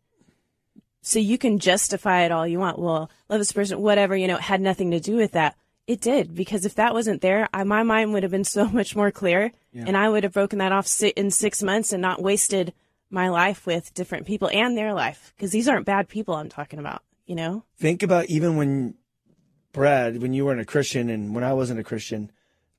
[1.01, 2.79] So you can justify it all you want.
[2.79, 5.55] Well, love this person, whatever, you know, it had nothing to do with that.
[5.87, 8.95] It did because if that wasn't there, I, my mind would have been so much
[8.95, 12.21] more clear, and I would have broken that off si- in six months and not
[12.21, 12.73] wasted
[13.09, 16.79] my life with different people and their life because these aren't bad people I'm talking
[16.79, 17.03] about.
[17.25, 17.63] You know?
[17.77, 18.95] Think about even when
[19.73, 22.31] Brad, when you weren't a Christian and when I wasn't a Christian,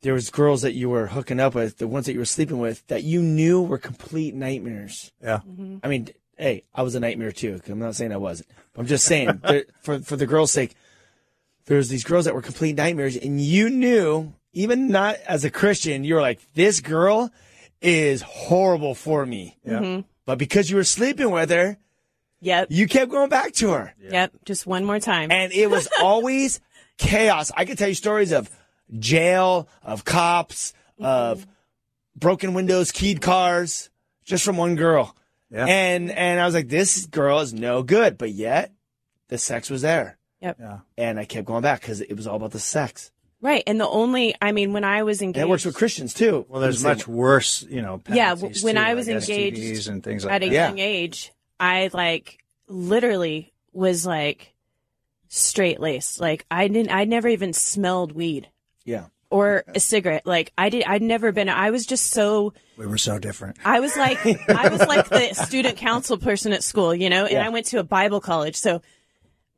[0.02, 2.58] there was girls that you were hooking up with, the ones that you were sleeping
[2.58, 5.12] with, that you knew were complete nightmares.
[5.22, 5.38] Yeah.
[5.38, 5.78] Mm-hmm.
[5.82, 7.60] I mean, hey, I was a nightmare too.
[7.68, 8.48] I'm not saying I wasn't.
[8.76, 9.40] I'm just saying
[9.82, 10.74] for for the girls' sake,
[11.66, 16.04] there's these girls that were complete nightmares, and you knew, even not as a Christian,
[16.04, 17.30] you were like, this girl
[17.82, 19.58] is horrible for me.
[19.64, 19.78] Yeah.
[19.80, 20.00] Mm-hmm.
[20.24, 21.76] But because you were sleeping with her,
[22.40, 22.68] Yep.
[22.70, 23.94] you kept going back to her.
[24.10, 24.32] Yep.
[24.44, 25.30] Just one more time.
[25.30, 26.60] and it was always
[26.98, 27.50] chaos.
[27.56, 28.50] I could tell you stories of
[28.98, 31.04] jail, of cops, mm-hmm.
[31.04, 31.46] of
[32.14, 33.90] broken windows, keyed cars,
[34.24, 35.16] just from one girl.
[35.50, 35.66] Yeah.
[35.66, 38.72] And and I was like, this girl is no good, but yet
[39.28, 40.56] the sex was there, yep.
[40.60, 40.78] Yeah.
[40.96, 43.10] and I kept going back because it was all about the sex.
[43.42, 43.62] Right.
[43.66, 45.36] And the only, I mean, when I was engaged.
[45.42, 46.46] And it works with Christians too.
[46.48, 48.00] Well, there's I'm saying- much worse, you know.
[48.10, 50.52] Yeah, when too, I was like engaged STDs and things like at a that.
[50.54, 50.68] Yeah.
[50.68, 54.54] young age, I like literally was like
[55.28, 56.20] straight laced.
[56.20, 58.48] Like I didn't, I never even smelled weed
[58.84, 59.06] Yeah.
[59.30, 60.26] or a cigarette.
[60.26, 63.58] Like I did, I'd never been, I was just so, We were so different.
[63.64, 64.18] I was like,
[64.48, 67.46] I was like the student council person at school, you know, and Yeah.
[67.46, 68.56] I went to a Bible college.
[68.56, 68.80] So,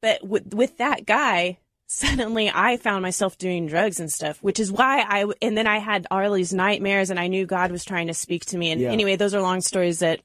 [0.01, 4.70] but with, with that guy, suddenly I found myself doing drugs and stuff, which is
[4.70, 8.09] why I, and then I had all these nightmares and I knew God was trying
[8.09, 8.70] to speak to me.
[8.70, 8.90] And Yeah.
[8.92, 10.20] anyway, those are long stories that,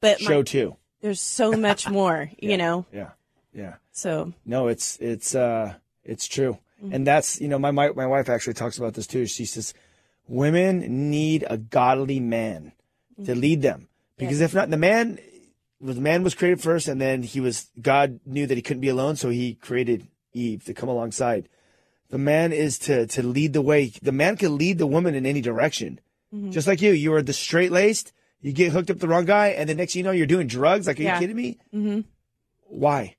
[0.00, 0.76] but my- Show two.
[1.00, 3.10] there's so much more, you know, Yeah.
[3.54, 3.74] Yeah.
[3.92, 6.58] so No, it's it's uh it's true.
[6.82, 6.94] Mm-hmm.
[6.94, 9.26] And that's you know my, my my wife actually talks about this too.
[9.26, 9.74] She says
[10.28, 12.72] women need a godly man
[13.16, 13.40] to Mm-hmm.
[13.40, 15.18] lead them because if not the man
[15.80, 18.88] the man was created first and then he was God knew that he couldn't be
[18.88, 21.48] alone so he created Eve to come alongside.
[22.10, 23.92] The man is to to lead the way.
[24.02, 26.00] The man can lead the woman in any direction.
[26.34, 26.50] Mm-hmm.
[26.50, 28.12] Just like you, you are the straight laced.
[28.40, 30.46] You get hooked up the wrong guy, and the next thing you know, you're doing
[30.46, 30.86] drugs.
[30.86, 31.14] Like, are Yeah.
[31.14, 31.58] you kidding me?
[31.74, 32.00] mm-hmm.
[32.68, 33.16] Why?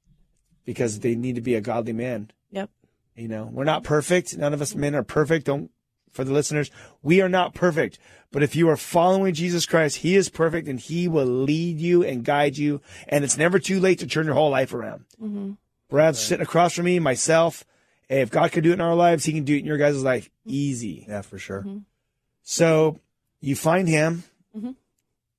[0.66, 2.32] Because they need to be a godly man.
[2.52, 2.70] yep.
[3.16, 4.38] You know, we're not perfect.
[4.38, 5.46] None of us men are perfect.
[5.48, 5.72] Don't,
[6.12, 8.00] for the listeners, we are not perfect.
[8.32, 12.04] But if you are following Jesus Christ, He is perfect and He will lead you
[12.04, 12.82] and guide you.
[13.08, 15.06] And it's never too late to turn your whole life around.
[15.22, 15.52] Mm-hmm.
[15.90, 17.66] Brad's sitting across from me, myself.
[18.08, 20.04] If God could do it in our lives, He can do it in your guys'
[20.04, 21.06] life easy.
[21.08, 21.62] Yeah, for sure.
[21.62, 21.80] Mm-hmm.
[22.44, 23.00] So
[23.40, 24.24] you find Him.
[24.56, 24.72] Mm-hmm.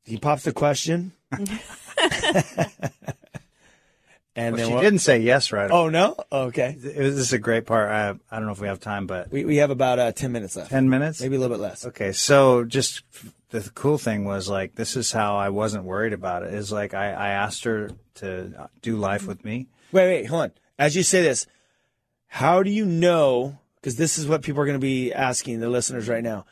[0.04, 1.12] He pops the question.
[4.36, 4.80] and Well, then she what?
[4.82, 5.70] didn't say yes right.
[5.70, 6.16] Oh, no?
[6.30, 6.76] Okay.
[6.82, 7.90] It was, this is a great part.
[7.90, 10.30] I, I don't know if we have time, but We, we have about uh, 10
[10.32, 10.70] minutes left.
[10.70, 11.20] 10 minutes?
[11.20, 11.84] Maybe a little bit less.
[11.86, 13.02] Okay, so just
[13.50, 16.54] the cool thing was like this is how I wasn't worried about it.
[16.54, 19.66] Is like I, I asked her to do life with me.
[19.92, 20.52] Wait, wait, hold on.
[20.78, 21.46] As you say this,
[22.28, 23.58] how do you know?
[23.76, 26.44] Because this is what people are going to be asking the listeners right now.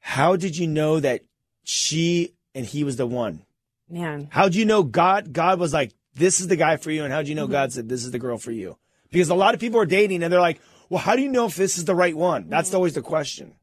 [0.00, 1.22] How did you know that
[1.64, 3.42] she and he was the one?
[3.90, 4.28] Man.
[4.30, 5.32] How do you know God?
[5.32, 7.72] God was like, "This is the guy for you," and how do you know God
[7.72, 8.76] said, "This is the girl for you"?
[9.10, 11.46] Because a lot of people are dating and they're like, "Well, how do you know
[11.46, 13.54] if this is the right one?" That's always the question.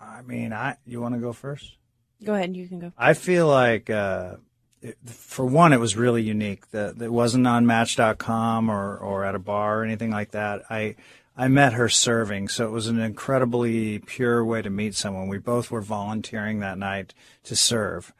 [0.00, 1.76] I mean, I you want to go first?
[2.24, 2.56] Go ahead.
[2.56, 2.92] You can go.
[2.96, 4.36] I feel like uh,
[4.80, 6.70] it, for one, it was really unique.
[6.70, 10.62] That it wasn't on Match.com or or at a bar or anything like that.
[10.70, 10.96] I
[11.36, 15.28] I met her serving, so it was an incredibly pure way to meet someone.
[15.28, 17.12] We both were volunteering that night
[17.44, 18.14] to serve.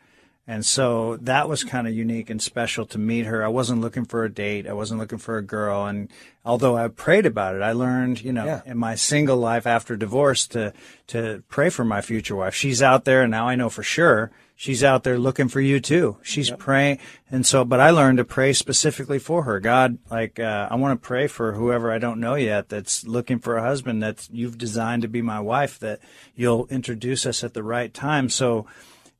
[0.48, 3.44] And so that was kind of unique and special to meet her.
[3.44, 4.68] I wasn't looking for a date.
[4.68, 5.86] I wasn't looking for a girl.
[5.86, 6.08] And
[6.44, 8.60] although I prayed about it, I learned, you know, Yeah.
[8.64, 10.72] in my single life after divorce to,
[11.08, 12.54] to pray for my future wife.
[12.54, 15.80] She's out there and now I know for sure she's out there looking for you
[15.80, 16.16] too.
[16.22, 16.98] She's praying.
[17.28, 19.58] And so, but I learned to pray specifically for her.
[19.58, 23.40] God, like, uh, I want to pray for whoever I don't know yet that's looking
[23.40, 25.98] for a husband that you've designed to be my wife, that
[26.36, 28.30] you'll introduce us at the right time.
[28.30, 28.66] So,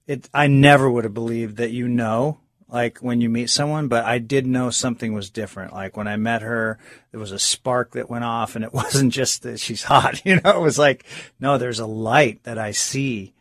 [0.07, 2.39] it I never would have believed that you know
[2.69, 5.73] like when you meet someone, but I did know something was different.
[5.73, 6.79] Like when I met her,
[7.11, 10.41] there was a spark that went off and it wasn't just that she's hot, you
[10.41, 11.05] know, it was like,
[11.39, 13.33] no, there's a light that I see.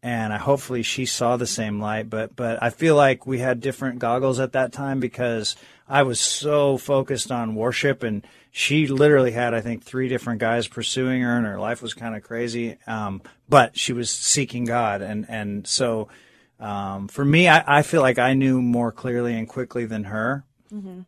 [0.00, 3.60] And I hopefully she saw the same light, but, but I feel like we had
[3.60, 5.56] different goggles at that time because
[5.88, 10.66] I was so focused on worship and she literally had, I think, three different guys
[10.66, 12.78] pursuing her and her life was kind of crazy.
[12.86, 15.02] Um, but she was seeking God.
[15.02, 16.08] And, and so,
[16.58, 20.44] um, for me, I, I feel like I knew more clearly and quickly than her.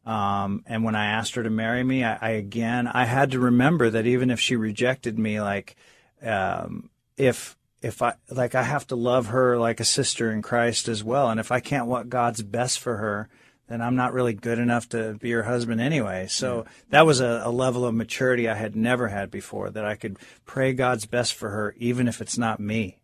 [0.09, 3.41] Um, and when I asked her to marry me, I, I again, I had to
[3.41, 5.77] remember that even if she rejected me, like,
[6.23, 10.89] um, if, if I, like, I have to love her like a sister in Christ
[10.89, 11.31] as well.
[11.31, 13.29] And if I can't want God's best for her,
[13.71, 16.27] then I'm not really good enough to be her husband anyway.
[16.29, 19.95] So that was a, a level of maturity I had never had before that I
[19.95, 22.99] could pray God's best for her, even if it's not me.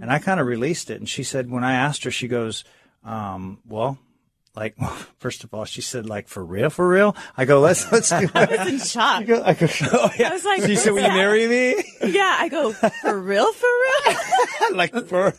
[0.00, 0.96] And I kind of released it.
[0.98, 2.64] And she said, when I asked her, she goes,
[3.04, 3.98] um, well,
[4.56, 4.76] like,
[5.18, 7.14] first of all, she said, like, for real, for real?
[7.36, 9.20] I go, let's, let's do I was in shock.
[9.22, 9.42] I go,
[9.92, 10.30] oh, yeah.
[10.30, 13.52] I was like, So you said, "Will you marry me?" Yeah, I go, for real,
[13.52, 14.16] for real?
[14.76, 15.34] like for.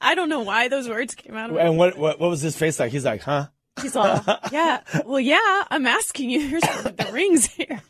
[0.00, 1.62] I don't know why those words came out of me.
[1.62, 2.92] And what, what what was his face like?
[2.92, 3.48] He's like, huh?
[3.80, 4.22] He's all,
[4.52, 6.40] yeah, well, yeah, I'm asking you.
[6.48, 7.80] Here's the, the rings here.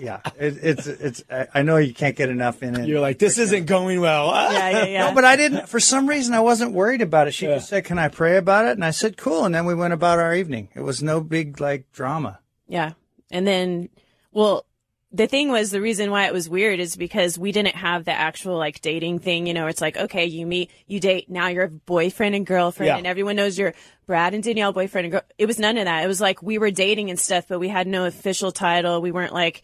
[0.00, 2.88] yeah, it, it's, it's, I I know you can't get enough in it.
[2.88, 4.28] You're like, this isn't going well.
[4.28, 5.08] Yeah, yeah, yeah.
[5.08, 5.68] No, but I didn't.
[5.68, 7.32] For some reason, I wasn't worried about it.
[7.32, 9.74] She just said, "Can I pray about it?" And I said, "Cool." And then we
[9.74, 10.68] went about our evening.
[10.74, 12.40] It was no big like drama.
[12.66, 12.92] Yeah.
[13.30, 13.88] And then,
[14.32, 14.66] well,
[15.14, 18.12] the thing was the reason why it was weird is because we didn't have the
[18.12, 19.46] actual like dating thing.
[19.46, 22.88] You know, it's like, okay, you meet, you date, now you're a boyfriend and girlfriend
[22.88, 22.96] Yeah.
[22.96, 23.74] and everyone knows you're
[24.06, 25.22] Brad and Danielle boyfriend and girl.
[25.36, 26.02] It was none of that.
[26.02, 29.02] It was like we were dating and stuff, but we had no official title.
[29.02, 29.62] We weren't like,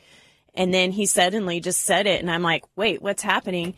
[0.55, 2.21] and then he suddenly just said it.
[2.21, 3.75] And I'm like, wait, what's happening?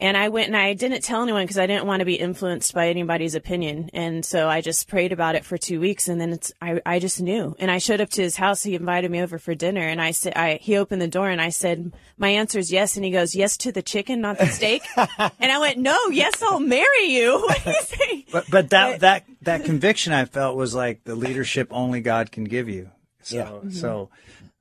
[0.00, 2.72] And I went and I didn't tell anyone because I didn't want to be influenced
[2.72, 3.90] by anybody's opinion.
[3.92, 7.00] And so I just prayed about it for two weeks and then it's, I, I
[7.00, 7.56] just knew.
[7.58, 8.62] And I showed up to his house.
[8.62, 11.40] He invited me over for dinner and I said, I, he opened the door and
[11.40, 12.94] I said, my answer is yes.
[12.94, 14.82] And he goes, yes to the chicken, not the steak.
[14.96, 17.32] and I went, no, yes, I'll marry you.
[17.48, 18.26] What do you say?
[18.30, 22.44] But but that that that conviction I felt was like the leadership only God can
[22.44, 22.90] give you.
[23.22, 23.70] So Yeah.
[23.72, 24.10] so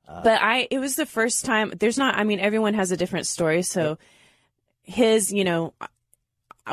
[0.07, 3.27] but I it was the first time there's not I mean everyone has a different
[3.27, 3.97] story so
[4.87, 5.73] his you know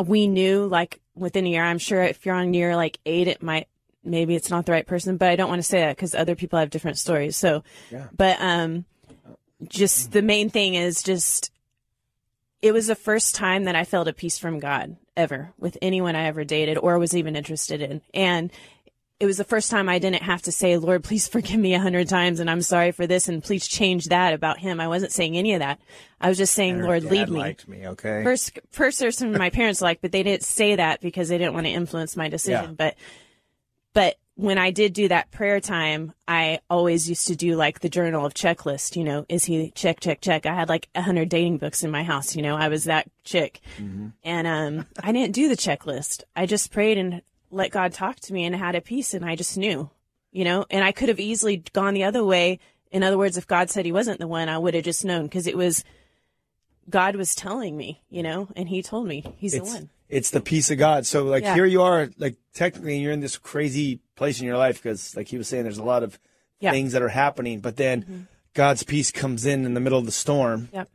[0.06, 3.42] we knew like within a year I'm sure if you're on year like 8 it
[3.42, 3.68] might
[4.02, 6.34] maybe it's not the right person but I don't want to say that cuz other
[6.34, 7.36] people have different stories.
[7.36, 7.62] So
[8.16, 8.86] but um
[9.68, 11.50] just the main thing is just
[12.62, 16.16] it was the first time that I felt a peace from God ever with anyone
[16.16, 18.00] I ever dated or was even interested in.
[18.14, 18.50] And
[19.20, 21.80] it was the first time I didn't have to say, Lord, please forgive me a
[21.80, 24.80] hundred times and I'm sorry for this and please change that about him.
[24.80, 25.80] I wasn't saying any of that.
[26.20, 27.38] I was just saying, Lord, lead me.
[27.38, 28.24] liked me, okay?
[28.24, 31.38] First, first there's some of my parents liked, but they didn't say that because they
[31.38, 32.70] didn't want to influence my decision.
[32.70, 32.74] Yeah.
[32.76, 32.96] But,
[33.92, 37.88] but when I did do that prayer time, I always used to do like the
[37.88, 40.44] journal of checklist, you know, is he check, check, check.
[40.44, 43.08] I had like a hundred dating books in my house, you know, I was that
[43.22, 43.60] chick.
[44.24, 46.24] And, um, I didn't do the checklist.
[46.34, 47.22] I just prayed and
[47.54, 49.90] let God talk to me and had a peace and I just knew,
[50.32, 52.58] you know, and I could have easily gone the other way.
[52.90, 55.24] In other words, if God said he wasn't the one, I would have just known
[55.24, 55.84] because it was,
[56.90, 59.90] God was telling me, you know, and he told me he's the it's, one.
[60.08, 61.06] it's the peace of God.
[61.06, 61.54] So like Yeah.
[61.54, 65.28] here you are, like technically you're in this crazy place in your life because like
[65.28, 66.18] he was saying, there's a lot of
[66.60, 66.72] Yeah.
[66.72, 68.20] things that are happening, but then mm-hmm.
[68.54, 70.88] God's peace comes in in the middle of the storm Yep.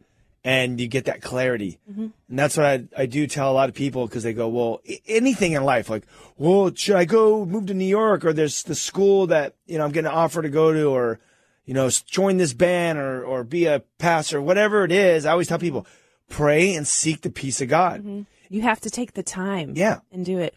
[0.43, 1.79] And you get that clarity.
[1.89, 2.07] Mm-hmm.
[2.29, 4.81] And that's what I, I do tell a lot of people because they go, well,
[4.89, 6.05] I- anything in life, like,
[6.37, 9.83] well, should I go move to New York or there's the school that, you know,
[9.85, 11.19] I'm getting an offer to go to or,
[11.65, 15.25] you know, join this band or, or be a pastor, whatever it is.
[15.25, 15.85] I always tell people,
[16.29, 18.01] pray and seek the peace of God.
[18.01, 18.21] Mm-hmm.
[18.49, 19.73] You have to take the time.
[19.75, 19.99] Yeah.
[20.11, 20.55] And do it.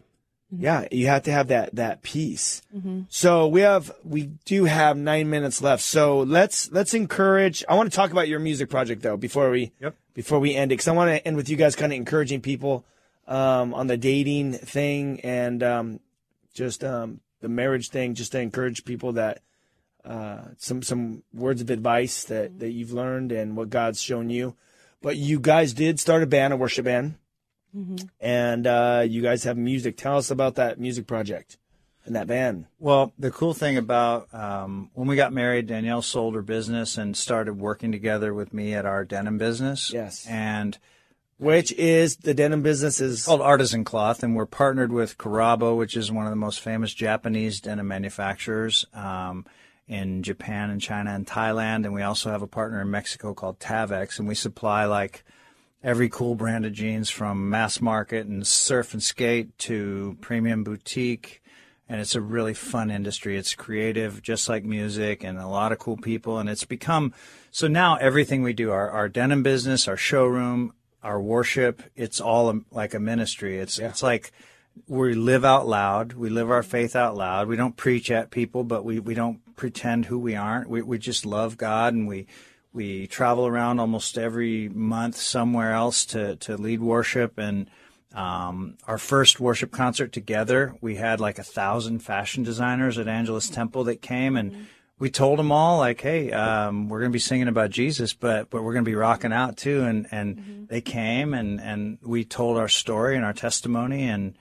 [0.55, 2.61] Yeah, you have to have that that peace.
[3.09, 5.83] So we have we do have nine minutes left.
[5.83, 7.65] So let's let's encourage.
[7.69, 9.95] I want to talk about your music project though before we Yep.
[10.13, 12.43] before we end it because I want to end with you guys kind of encouraging
[12.43, 12.85] people
[13.27, 16.01] um, on the dating thing and um,
[16.53, 19.41] just um, the marriage thing, just to encourage people that
[20.05, 24.55] uh, some some words of advice that that you've learned and what God's shown you.
[25.01, 27.15] But you guys did start a band, a worship band
[28.21, 29.97] and uh, you guys have music.
[29.97, 31.57] Tell us about that music project
[32.05, 32.67] and that band.
[32.79, 37.17] Well, the cool thing about um, when we got married, Danielle sold her business and
[37.17, 39.93] started working together with me at our denim business.
[39.93, 40.27] Yes.
[40.27, 40.79] And
[41.39, 45.97] Which is the denim business is called Artisan Cloth, and we're partnered with Kurabo, which
[45.97, 49.47] is one of the most famous Japanese denim manufacturers um,
[49.89, 51.85] in Japan and China and Thailand.
[51.85, 55.25] And we also have a partner in Mexico called Tavex, and we supply like
[55.83, 61.43] every cool brand of jeans from mass market and surf and skate to premium boutique.
[61.89, 63.37] And it's a really fun industry.
[63.37, 66.39] It's creative, just like music, and a lot of cool people.
[66.39, 67.13] And it's become
[67.51, 70.73] so now everything we do, our, our denim business, our showroom,
[71.03, 73.59] our worship, it's all a, like a ministry.
[73.59, 74.33] It's it's like
[74.89, 76.15] we live out loud.
[76.15, 77.49] We live our faith out loud.
[77.49, 80.71] We don't preach at people, but we, we don't pretend who we aren't.
[80.71, 82.27] We we just love God and we
[82.73, 87.69] we travel around almost every month somewhere else to, to lead worship and
[88.15, 93.49] um, our first worship concert together, we had like a thousand fashion designers at Angelus
[93.49, 94.67] Temple that came and
[94.99, 98.51] we told them all like, Hey, um, we're going to be singing about Jesus, but,
[98.51, 99.83] but we're going to be rocking out too.
[99.83, 104.37] And, and they came and, and we told our story and our testimony and,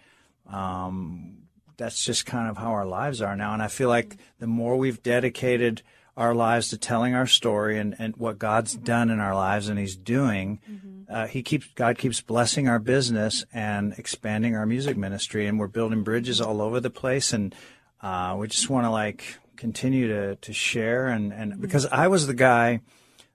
[0.50, 1.38] um,
[1.78, 3.54] that's just kind of how our lives are now.
[3.54, 5.82] And I feel like the more we've dedicated
[6.18, 9.80] our lives to telling our story and, and what God's done in our lives and
[9.80, 10.59] He's doing,
[11.09, 15.68] uh, He keeps God keeps blessing our business and expanding our music ministry, and we're
[15.68, 17.34] building bridges all over the place.
[17.34, 17.55] And
[18.01, 22.26] uh, we just want to like continue to to share and and because I was
[22.26, 22.82] the guy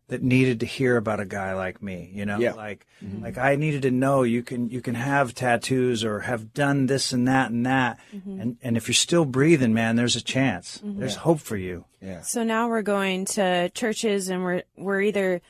[0.08, 2.52] that needed to hear about a guy like me, you know, Yeah.
[2.52, 3.24] like mm-hmm.
[3.24, 7.12] like I needed to know you can you can have tattoos or have done this
[7.12, 8.40] and that and that, mm-hmm.
[8.40, 10.78] and and if you're still breathing, man, there's a chance.
[10.78, 11.00] Mm-hmm.
[11.00, 11.84] There's hope for you.
[12.00, 12.20] yeah.
[12.22, 15.42] So now we're going to churches and we're we're either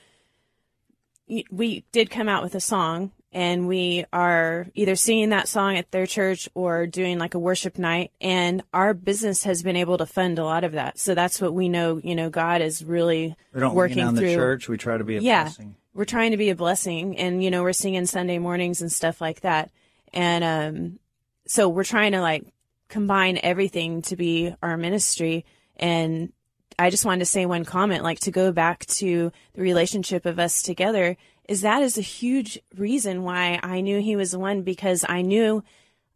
[1.50, 5.90] we did come out with a song and we are either singing that song at
[5.90, 10.06] their church or doing like a worship night and our business has been able to
[10.06, 10.98] fund a lot of that.
[10.98, 14.28] So that's what we know, you know, God is really We don't working on through
[14.28, 14.68] the church.
[14.68, 15.76] We try to be a yeah, blessing.
[15.94, 19.20] we're trying to be a blessing, and you know, we're singing Sunday mornings and stuff
[19.20, 19.70] like that,
[20.12, 20.98] and um,
[21.46, 22.44] so we're trying to like
[22.88, 25.44] combine everything to be our ministry.
[25.76, 26.32] And
[26.78, 30.38] I just wanted to say one comment, like to go back to the relationship of
[30.38, 31.16] us together
[31.48, 35.22] is that is a huge reason why I knew he was the one because I
[35.22, 35.62] knew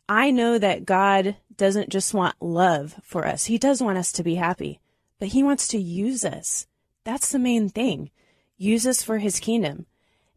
[0.09, 3.45] I know that God doesn't just want love for us.
[3.45, 4.81] He does want us to be happy,
[5.21, 6.67] but he wants to use us.
[7.05, 8.11] That's the main thing.
[8.57, 9.87] Use us for his kingdom.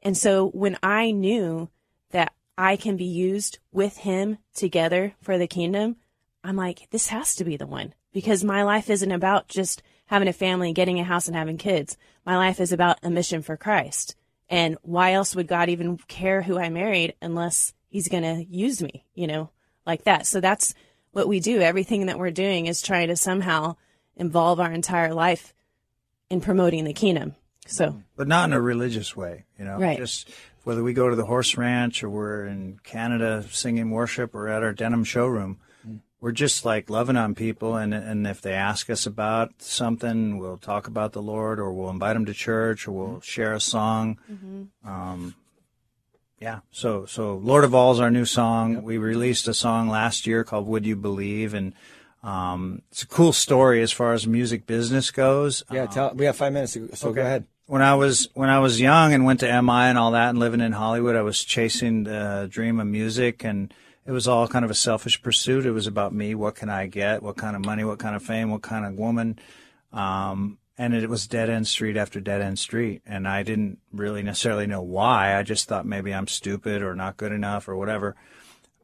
[0.04, 1.70] And so when I knew
[2.12, 5.96] that I can be used with him together for the kingdom,
[6.44, 10.28] I'm like, this has to be the one because my life isn't about just having
[10.28, 11.98] a family, getting a house and having kids.
[12.26, 14.16] My life is about a mission for Christ.
[14.50, 18.82] And why else would God even care who I married unless he's going to use
[18.82, 19.50] me, you know,
[19.86, 20.28] like that.
[20.28, 20.74] So that's
[21.12, 21.62] what we do.
[21.62, 23.76] Everything that we're doing is trying to somehow
[24.16, 25.54] involve our entire life
[26.30, 27.36] in promoting the kingdom.
[27.66, 29.78] So, but not in a religious way, you know.
[29.78, 29.98] Right.
[29.98, 30.30] Just
[30.64, 34.64] whether we go to the horse ranch or we're in Canada singing worship or at
[34.64, 35.60] our denim showroom,
[36.24, 37.76] we're just like loving on people.
[37.76, 41.89] And and if they ask us about something, we'll talk about the Lord, or we'll
[41.89, 44.17] invite them to church, or we'll share a song.
[44.86, 45.36] Um,
[46.39, 46.61] yeah.
[46.71, 48.84] So so Lord of All is our new song.
[48.84, 51.74] We released a song last year called Would You Believe, and
[52.24, 55.61] um, it's a cool story as far as music business goes.
[55.74, 57.47] Yeah, tell, we have five minutes, so go ahead.
[57.65, 60.39] when I was when I was young and went to MI and all that and
[60.39, 63.74] living in Hollywood, I was chasing the dream of music and
[64.06, 65.66] it was all kind of a selfish pursuit.
[65.66, 66.36] It was about me.
[66.36, 67.24] What can I get?
[67.24, 67.84] What kind of money?
[67.84, 68.51] What kind of fame?
[68.51, 69.39] What kind of woman?
[69.91, 73.01] Um, and it was dead end street after dead end street.
[73.06, 75.38] And I didn't really necessarily know why.
[75.38, 78.16] I just thought maybe I'm stupid or not good enough or whatever.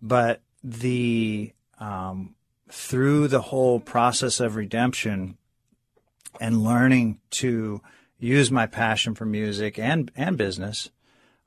[0.01, 2.35] But the um,
[2.69, 5.37] through the whole process of redemption
[6.39, 7.81] and learning to
[8.19, 10.89] use my passion for music and and business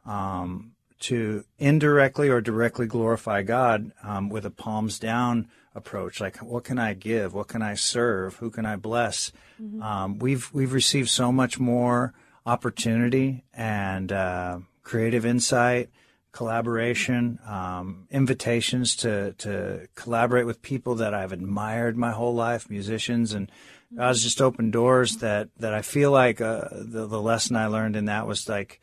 [0.04, 0.71] um,
[1.02, 6.20] to indirectly or directly glorify God um, with a palms down approach.
[6.20, 7.34] Like, what can I give?
[7.34, 8.36] What can I serve?
[8.36, 9.32] Who can I bless?
[9.82, 15.90] Um, we've we've received so much more opportunity and uh, creative insight,
[16.32, 23.32] collaboration, um, invitations to to collaborate with people that I've admired my whole life, musicians,
[23.32, 23.50] and
[23.96, 27.96] God's just opened doors that that I feel like uh, the the lesson I learned
[27.96, 28.80] in that was like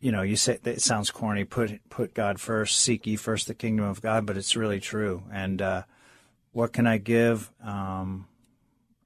[0.00, 1.44] you know, you say it sounds corny.
[1.44, 2.78] Put put God first.
[2.78, 5.22] Seek ye first the kingdom of God, but it's really true.
[5.32, 5.82] And uh,
[6.52, 7.50] what can I give?
[7.62, 8.26] Um,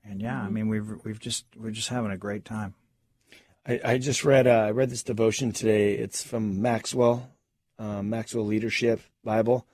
[0.05, 2.75] and yeah, I mean, we've we've just we're just having a great time.
[3.67, 5.95] I, I just read uh, I read this devotion today.
[5.95, 7.31] It's from Maxwell,
[7.79, 9.67] um, Maxwell Leadership Bible.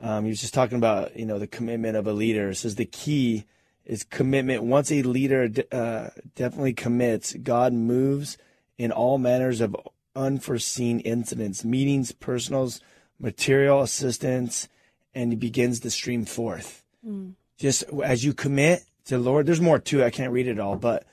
[0.00, 2.50] Um, he was just talking about you know the commitment of a leader.
[2.50, 3.46] It says the key
[3.86, 4.64] is commitment.
[4.64, 8.36] Once a leader uh, definitely commits, God moves
[8.76, 9.76] in all manners of
[10.14, 12.80] unforeseen incidents, meetings, personals,
[13.18, 14.68] material assistance,
[15.14, 16.82] and he begins to stream forth.
[17.04, 17.30] Hmm.
[17.58, 20.04] Just as you commit to the Lord, there's more to it.
[20.04, 21.04] I can't read it all, but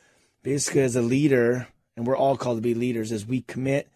[0.43, 3.89] basically, as a leader, and we're all called to be leaders, as we commit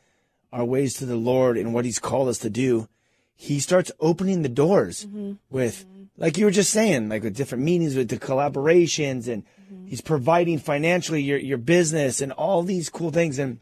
[0.52, 2.88] our ways to the Lord and what He's called us to do,
[3.36, 5.18] He starts opening the doors mm-hmm.
[5.18, 5.34] Mm-hmm.
[5.50, 5.86] with,
[6.18, 9.88] like you were just saying, like with different meetings, with the collaborations, and mm-hmm.
[9.88, 13.40] He's providing financially your your business and all these cool things.
[13.40, 13.60] And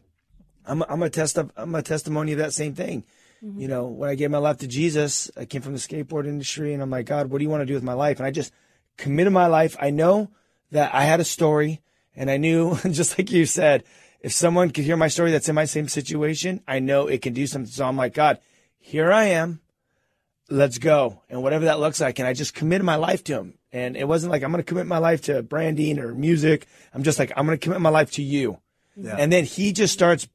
[0.66, 3.04] I'm I'm a test of, I'm a testimony of that same thing.
[3.44, 3.60] Mm-hmm.
[3.60, 6.74] You know, when I gave my life to Jesus, I came from the skateboard industry,
[6.74, 8.18] and I'm like, God, what do you want to do with my life?
[8.18, 8.52] And I just
[8.96, 9.76] committed my life.
[9.80, 10.30] I know
[10.70, 11.80] that I had a story,
[12.14, 13.84] and I knew, just like you said,
[14.20, 17.32] if someone could hear my story that's in my same situation, I know it can
[17.32, 17.70] do something.
[17.70, 18.38] So I'm like, God,
[18.78, 19.60] here I am.
[20.48, 21.22] Let's go.
[21.28, 22.18] And whatever that looks like.
[22.18, 23.54] And I just committed my life to him.
[23.72, 26.66] And it wasn't like I'm going to commit my life to branding or music.
[26.94, 28.58] I'm just like, I'm going to commit my life to you.
[28.96, 30.28] And then he just starts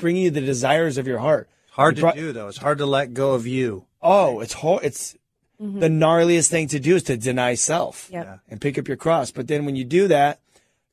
[0.00, 1.48] bringing you the desires of your heart.
[1.72, 2.48] Hard He to brought- do though.
[2.48, 3.84] It's hard to let go of you.
[4.02, 4.84] Oh, it's hard.
[4.84, 5.16] It's
[5.60, 5.78] mm-hmm.
[5.78, 8.40] the gnarliest thing to do is to deny self Yep.
[8.48, 9.30] and pick up your cross.
[9.30, 10.40] But then when you do that,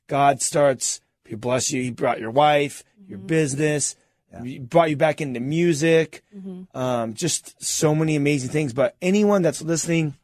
[0.07, 1.81] God starts, He bless you.
[1.81, 3.27] He brought your wife, your mm-hmm.
[3.27, 3.95] business,
[4.43, 6.77] He brought you back into music, mm-hmm.
[6.77, 8.73] um, just so many amazing things.
[8.73, 10.15] But anyone that's listening,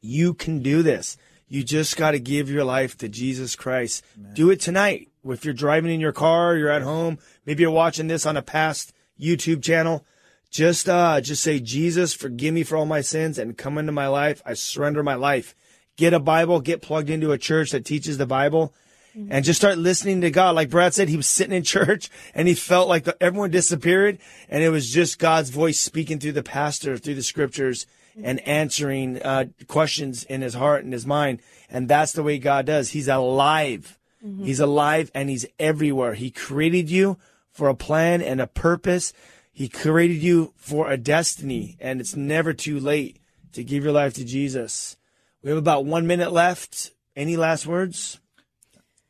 [0.00, 1.18] you can do this.
[1.48, 4.04] You just got to give your life to Jesus Christ.
[4.34, 5.09] Do it tonight.
[5.24, 8.42] If you're driving in your car, you're at home, maybe you're watching this on a
[8.42, 10.04] past YouTube channel.
[10.50, 14.08] Just, uh, just say, Jesus, forgive me for all my sins and come into my
[14.08, 14.42] life.
[14.44, 15.54] I surrender my life.
[15.96, 18.74] Get a Bible, get plugged into a church that teaches the Bible
[19.14, 20.54] and just start listening to God.
[20.54, 24.18] Like Brad said, he was sitting in church and he felt like the, everyone disappeared
[24.48, 27.86] and it was just God's voice speaking through the pastor, through the scriptures
[28.22, 31.40] and answering uh, questions in his heart and his mind.
[31.68, 32.90] And that's the way God does.
[32.90, 33.98] He's alive.
[34.22, 36.14] He's alive and he's everywhere.
[36.14, 37.18] He created you
[37.50, 39.12] for a plan and a purpose.
[39.52, 43.18] He created you for a destiny and it's never too late
[43.52, 44.96] to give your life to Jesus.
[45.42, 46.92] We have about one minute left.
[47.16, 48.20] Any last words?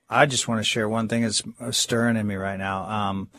[0.08, 2.84] I just want to share one thing that's stirring in me right now.
[2.84, 3.30] Um,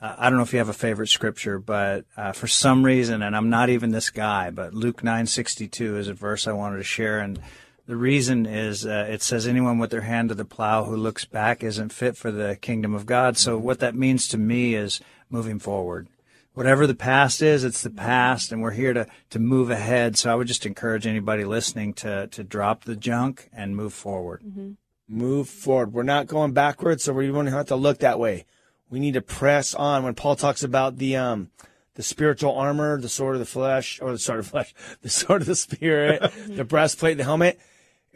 [0.00, 3.34] I don't know if you have a favorite scripture, but uh, for some reason, and
[3.34, 7.18] I'm not even this guy, but Luke 9:62 is a verse I wanted to share,
[7.20, 7.40] and
[7.86, 11.24] the reason is uh, it says anyone with their hand to the plow who looks
[11.24, 13.38] back isn't fit for the kingdom of God.
[13.38, 16.08] So what that means to me is moving forward.
[16.54, 20.16] Whatever the past is, it's the past, and we're here to to move ahead.
[20.16, 24.42] So I would just encourage anybody listening to to drop the junk and move forward.
[24.42, 24.72] Mm-hmm.
[25.08, 25.92] Move forward.
[25.92, 28.46] We're not going backwards, so we don't have to look that way.
[28.88, 30.02] We need to press on.
[30.02, 31.50] When Paul talks about the um,
[31.94, 35.10] the spiritual armor, the sword of the flesh, or the sword of the flesh, the
[35.10, 37.60] sword of the spirit, the breastplate, the helmet.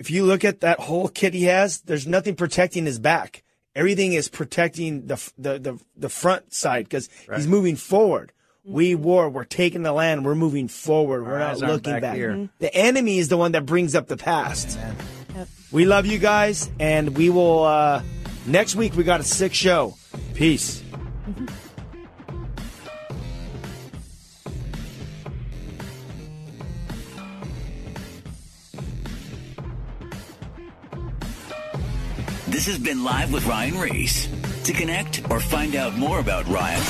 [0.00, 3.42] If you look at that whole kit he has, there's nothing protecting his back.
[3.76, 8.32] Everything is protecting the the the, the front side because he's moving forward.
[8.66, 8.72] Mm-hmm.
[8.72, 9.28] We war.
[9.28, 10.24] We're taking the land.
[10.24, 11.26] We're moving forward.
[11.26, 12.16] We're eyes not looking back back.
[12.16, 12.32] here.
[12.32, 12.46] Mm-hmm.
[12.60, 14.78] The enemy is the one that brings up the past.
[15.70, 17.62] We love you guys, and we will.
[17.64, 18.02] Uh,
[18.46, 19.96] next week we got a sick show.
[20.34, 20.80] Peace.
[21.28, 21.46] Mm-hmm.
[32.60, 34.28] This has been Live with Ryan Reese.
[34.64, 36.82] To connect or find out more about Ryan,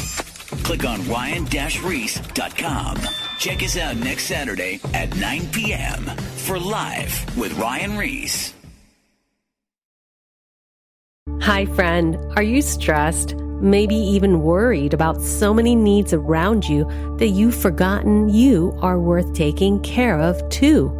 [0.65, 2.97] click on ryan-reese.com.
[3.39, 6.07] Check us out next Saturday at 9 p.m.
[6.39, 8.53] for Live with Ryan Reese.
[11.41, 12.17] Hi, friend.
[12.35, 13.37] Are you stressed?
[13.37, 16.85] Maybe even worried about so many needs around you
[17.19, 21.00] that you've forgotten you are worth taking care of too?